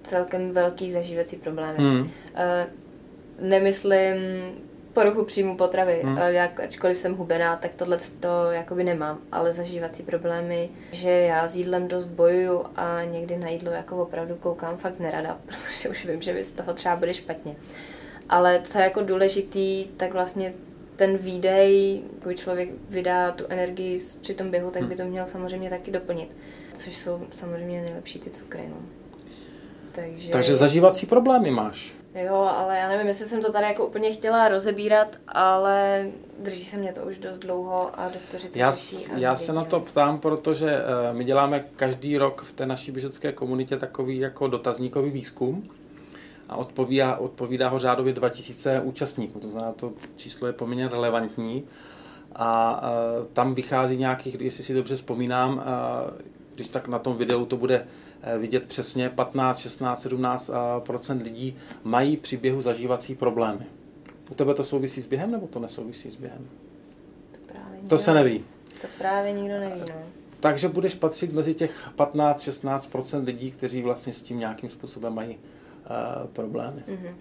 celkem 0.03 0.51
velký 0.51 0.91
zažívací 0.91 1.35
problémy. 1.35 1.77
Hmm. 1.77 1.99
Uh, 1.99 2.07
nemyslím 3.39 4.15
poruchu 4.93 5.23
příjmu 5.25 5.57
potravy, 5.57 6.01
hmm. 6.03 6.17
jak, 6.17 6.59
ačkoliv 6.59 6.97
jsem 6.97 7.15
hubená, 7.15 7.55
tak 7.55 7.73
tohle 7.73 7.97
to 8.19 8.51
jakoby 8.51 8.83
nemám, 8.83 9.19
ale 9.31 9.53
zažívací 9.53 10.03
problémy, 10.03 10.69
že 10.91 11.09
já 11.09 11.47
s 11.47 11.55
jídlem 11.55 11.87
dost 11.87 12.07
bojuju 12.07 12.63
a 12.75 13.03
někdy 13.03 13.37
na 13.37 13.49
jídlo 13.49 13.71
jako 13.71 13.97
opravdu 13.97 14.35
koukám 14.35 14.77
fakt 14.77 14.99
nerada, 14.99 15.39
protože 15.45 15.89
už 15.89 16.05
vím, 16.05 16.21
že 16.21 16.33
by 16.33 16.43
z 16.43 16.51
toho 16.51 16.73
třeba 16.73 16.95
bude 16.95 17.13
špatně. 17.13 17.55
Ale 18.29 18.61
co 18.63 18.77
je 18.77 18.83
jako 18.83 19.01
důležitý, 19.01 19.85
tak 19.97 20.13
vlastně 20.13 20.53
ten 20.95 21.17
výdej, 21.17 22.03
když 22.23 22.39
člověk 22.39 22.69
vydá 22.89 23.31
tu 23.31 23.45
energii 23.49 23.99
při 24.21 24.33
tom 24.33 24.51
běhu, 24.51 24.71
tak 24.71 24.81
by 24.83 24.95
hmm. 24.95 24.97
to 24.97 25.11
měl 25.11 25.25
samozřejmě 25.25 25.69
taky 25.69 25.91
doplnit. 25.91 26.35
Což 26.73 26.97
jsou 26.97 27.21
samozřejmě 27.31 27.81
nejlepší 27.81 28.19
ty 28.19 28.29
cukry. 28.29 28.67
No. 28.69 28.75
Takže... 29.95 30.29
Takže 30.29 30.55
zažívací 30.55 31.05
problémy 31.05 31.51
máš. 31.51 31.93
Jo, 32.15 32.35
ale 32.35 32.77
já 32.77 32.87
nevím, 32.87 33.07
jestli 33.07 33.25
jsem 33.25 33.41
to 33.41 33.51
tady 33.51 33.65
jako 33.65 33.85
úplně 33.85 34.11
chtěla 34.11 34.47
rozebírat, 34.47 35.17
ale 35.27 36.07
drží 36.39 36.65
se 36.65 36.77
mě 36.77 36.93
to 36.93 37.01
už 37.01 37.17
dost 37.17 37.37
dlouho 37.37 37.99
a 37.99 38.09
doktoři 38.09 38.49
to 38.49 38.59
Já, 38.59 38.71
řeší 38.71 39.11
já 39.15 39.35
se 39.35 39.53
na 39.53 39.63
to 39.63 39.79
ptám, 39.79 40.19
protože 40.19 40.77
uh, 40.77 41.17
my 41.17 41.23
děláme 41.23 41.65
každý 41.75 42.17
rok 42.17 42.43
v 42.43 42.53
té 42.53 42.65
naší 42.65 42.91
běžecké 42.91 43.31
komunitě 43.31 43.77
takový 43.77 44.17
jako 44.17 44.47
dotazníkový 44.47 45.11
výzkum, 45.11 45.69
a 46.49 46.55
odpovídá, 46.55 47.15
odpovídá 47.15 47.69
ho 47.69 47.79
řádově 47.79 48.13
2000 48.13 48.81
účastníků. 48.81 49.39
To 49.39 49.49
znamená, 49.49 49.73
to 49.73 49.93
číslo 50.15 50.47
je 50.47 50.53
poměrně 50.53 50.87
relevantní. 50.87 51.63
A, 52.35 52.71
a 52.71 52.91
tam 53.33 53.53
vychází 53.53 53.97
nějakých, 53.97 54.41
jestli 54.41 54.63
si 54.63 54.73
dobře 54.73 54.95
vzpomínám, 54.95 55.59
a, 55.59 56.03
když 56.55 56.67
tak 56.67 56.87
na 56.87 56.99
tom 56.99 57.17
videu 57.17 57.45
to 57.45 57.57
bude 57.57 57.87
vidět 58.37 58.63
přesně, 58.63 59.09
15, 59.09 59.59
16, 59.59 60.05
17% 60.05 61.23
lidí 61.23 61.57
mají 61.83 62.17
při 62.17 62.37
běhu 62.37 62.61
zažívací 62.61 63.15
problémy. 63.15 63.65
U 64.31 64.33
tebe 64.33 64.53
to 64.53 64.63
souvisí 64.63 65.01
s 65.01 65.07
během, 65.07 65.31
nebo 65.31 65.47
to 65.47 65.59
nesouvisí 65.59 66.11
s 66.11 66.15
během? 66.15 66.47
To, 67.31 67.53
právě 67.53 67.79
to 67.89 67.97
se 67.97 68.13
neví. 68.13 68.43
To 68.81 68.87
právě 68.97 69.31
nikdo 69.31 69.59
neví, 69.59 69.79
no. 69.79 69.95
Takže 70.39 70.67
budeš 70.67 70.95
patřit 70.95 71.33
mezi 71.33 71.53
těch 71.53 71.89
15-16% 71.97 73.25
lidí, 73.25 73.51
kteří 73.51 73.81
vlastně 73.81 74.13
s 74.13 74.21
tím 74.21 74.39
nějakým 74.39 74.69
způsobem 74.69 75.13
mají 75.13 75.37
problémy. 76.33 76.83
Mm-hmm. 76.87 77.13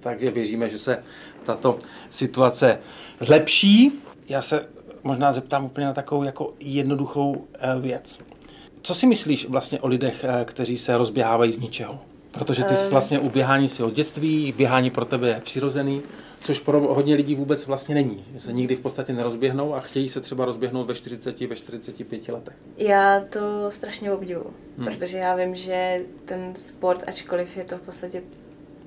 Takže 0.00 0.30
věříme, 0.30 0.68
že 0.68 0.78
se 0.78 1.02
tato 1.44 1.78
situace 2.10 2.78
zlepší. 3.20 3.92
Já 4.28 4.42
se 4.42 4.66
možná 5.02 5.32
zeptám 5.32 5.64
úplně 5.64 5.86
na 5.86 5.92
takovou 5.92 6.22
jako 6.22 6.54
jednoduchou 6.60 7.46
eh, 7.54 7.80
věc. 7.80 8.20
Co 8.86 8.94
si 8.94 9.06
myslíš 9.06 9.48
vlastně 9.48 9.80
o 9.80 9.86
lidech, 9.86 10.24
eh, 10.24 10.44
kteří 10.44 10.76
se 10.76 10.96
rozběhávají 10.96 11.52
z 11.52 11.58
ničeho? 11.58 11.98
Protože 12.32 12.64
ty 12.64 12.74
jsi 12.74 12.86
eh. 12.86 12.90
vlastně 12.90 13.18
u 13.18 13.30
běhání 13.30 13.68
si 13.68 13.82
od 13.82 13.94
dětství, 13.94 14.54
běhání 14.56 14.90
pro 14.90 15.04
tebe 15.04 15.28
je 15.28 15.40
přirozený, 15.40 16.02
což 16.40 16.58
pro 16.58 16.80
hodně 16.80 17.14
lidí 17.14 17.34
vůbec 17.34 17.66
vlastně 17.66 17.94
není. 17.94 18.24
Že 18.34 18.40
se 18.40 18.52
nikdy 18.52 18.76
v 18.76 18.80
podstatě 18.80 19.12
nerozběhnou 19.12 19.74
a 19.74 19.78
chtějí 19.78 20.08
se 20.08 20.20
třeba 20.20 20.44
rozběhnout 20.44 20.86
ve 20.86 20.94
40, 20.94 21.40
ve 21.40 21.56
45 21.56 22.28
letech. 22.28 22.54
Já 22.76 23.20
to 23.20 23.70
strašně 23.70 24.12
obdivuju, 24.12 24.50
hmm. 24.78 24.86
protože 24.86 25.16
já 25.16 25.36
vím, 25.36 25.56
že 25.56 26.00
ten 26.24 26.54
sport, 26.54 27.04
ačkoliv 27.06 27.56
je 27.56 27.64
to 27.64 27.78
v 27.78 27.80
podstatě 27.80 28.22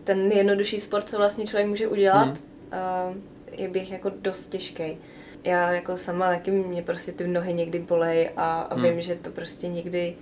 ten 0.04 0.28
nejjednodušší 0.28 0.80
sport, 0.80 1.10
co 1.10 1.18
vlastně 1.18 1.48
člověk 1.48 1.68
může 1.68 1.88
udělat, 1.88 2.38
hmm. 2.72 3.24
je 3.52 3.68
běh 3.68 3.92
jako 3.92 4.12
dost 4.22 4.48
těžký. 4.48 4.98
Já 5.44 5.72
jako 5.72 5.98
sama 5.98 6.28
taky 6.28 6.52
mě 6.52 6.82
prostě 6.82 7.12
ty 7.12 7.28
nohy 7.28 7.54
někdy 7.54 7.80
bolej 7.80 8.30
a, 8.38 8.62
a 8.62 8.76
hmm. 8.76 8.84
vím, 8.84 9.02
že 9.02 9.16
to 9.16 9.30
prostě 9.30 9.68
někdy, 9.68 10.16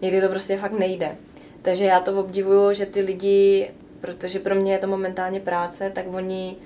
někdy 0.00 0.20
to 0.20 0.28
prostě 0.28 0.56
fakt 0.56 0.78
nejde. 0.78 1.16
Takže 1.62 1.84
já 1.84 2.00
to 2.00 2.20
obdivuju, 2.20 2.72
že 2.72 2.86
ty 2.86 3.00
lidi, 3.00 3.70
protože 4.00 4.38
pro 4.38 4.54
mě 4.54 4.72
je 4.72 4.78
to 4.78 4.86
momentálně 4.86 5.40
práce, 5.40 5.90
tak 5.90 6.04
oni 6.14 6.56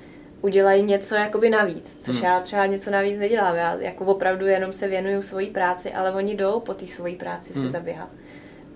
udělají 0.40 0.82
něco 0.82 1.14
jakoby 1.14 1.50
navíc, 1.50 1.96
což 1.98 2.16
hmm. 2.16 2.24
já 2.24 2.40
třeba 2.40 2.66
něco 2.66 2.90
navíc 2.90 3.18
nedělám. 3.18 3.56
Já 3.56 3.76
jako 3.80 4.04
opravdu 4.04 4.46
jenom 4.46 4.72
se 4.72 4.88
věnuju 4.88 5.22
svojí 5.22 5.50
práci, 5.50 5.92
ale 5.92 6.12
oni 6.12 6.34
jdou 6.34 6.60
po 6.60 6.74
té 6.74 6.86
svojí 6.86 7.16
práci 7.16 7.52
hmm. 7.52 7.62
si 7.62 7.70
zaběhat. 7.70 8.08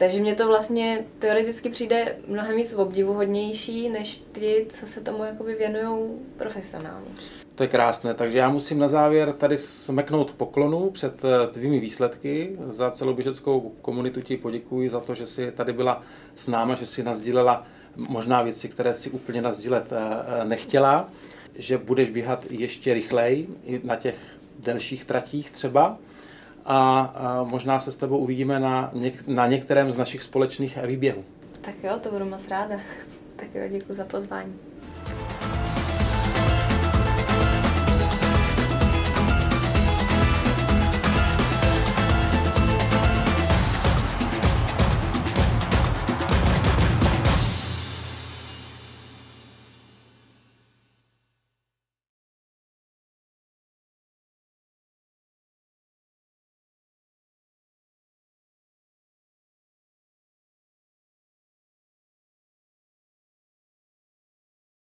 Takže 0.03 0.21
mně 0.21 0.35
to 0.35 0.47
vlastně 0.47 1.05
teoreticky 1.19 1.71
přijde 1.71 2.17
mnohem 2.29 2.57
víc 2.57 2.73
obdivuhodnější, 2.73 3.89
než 3.89 4.17
ty, 4.17 4.67
co 4.69 4.87
se 4.87 5.01
tomu 5.01 5.25
jakoby 5.25 5.55
věnují 5.55 6.11
profesionálně. 6.37 7.07
To 7.55 7.63
je 7.63 7.69
krásné, 7.69 8.15
takže 8.15 8.39
já 8.39 8.49
musím 8.49 8.79
na 8.79 8.89
závěr 8.89 9.33
tady 9.33 9.59
smeknout 9.59 10.33
poklonu 10.33 10.91
před 10.91 11.25
eh, 11.25 11.47
tvými 11.47 11.81
výsledky. 11.81 12.57
Za 12.67 12.91
celou 12.91 13.15
běžeckou 13.15 13.73
komunitu 13.81 14.21
ti 14.21 14.37
poděkuji 14.37 14.91
za 14.91 15.01
to, 15.01 15.15
že 15.15 15.27
jsi 15.27 15.53
tady 15.53 15.73
byla 15.73 16.03
s 16.35 16.47
náma, 16.47 16.75
že 16.75 16.87
si 16.87 17.03
nazdílela 17.03 17.67
možná 17.97 18.43
věci, 18.43 18.69
které 18.69 18.95
si 18.95 19.11
úplně 19.11 19.43
nazdílet 19.43 19.93
eh, 19.93 19.97
eh, 19.97 20.45
nechtěla, 20.45 21.09
že 21.55 21.79
budeš 21.79 22.11
běhat 22.11 22.47
ještě 22.51 22.95
rychleji 22.95 23.49
na 23.85 23.97
těch 23.97 24.19
delších 24.59 25.05
tratích 25.05 25.51
třeba 25.51 25.99
a 26.67 27.45
možná 27.49 27.79
se 27.81 27.93
s 27.93 27.97
tebou 27.97 28.19
uvidíme 28.19 28.61
na, 28.61 28.91
něk- 28.95 29.23
na 29.27 29.47
některém 29.47 29.91
z 29.91 29.97
našich 29.97 30.23
společných 30.23 30.79
výběhů. 30.87 31.25
Tak 31.61 31.75
jo, 31.85 31.93
to 32.03 32.11
budu 32.11 32.25
moc 32.25 32.49
ráda. 32.49 32.77
Tak 33.37 33.49
jo, 33.55 33.69
děkuji 33.69 33.95
za 33.95 34.05
pozvání. 34.05 34.55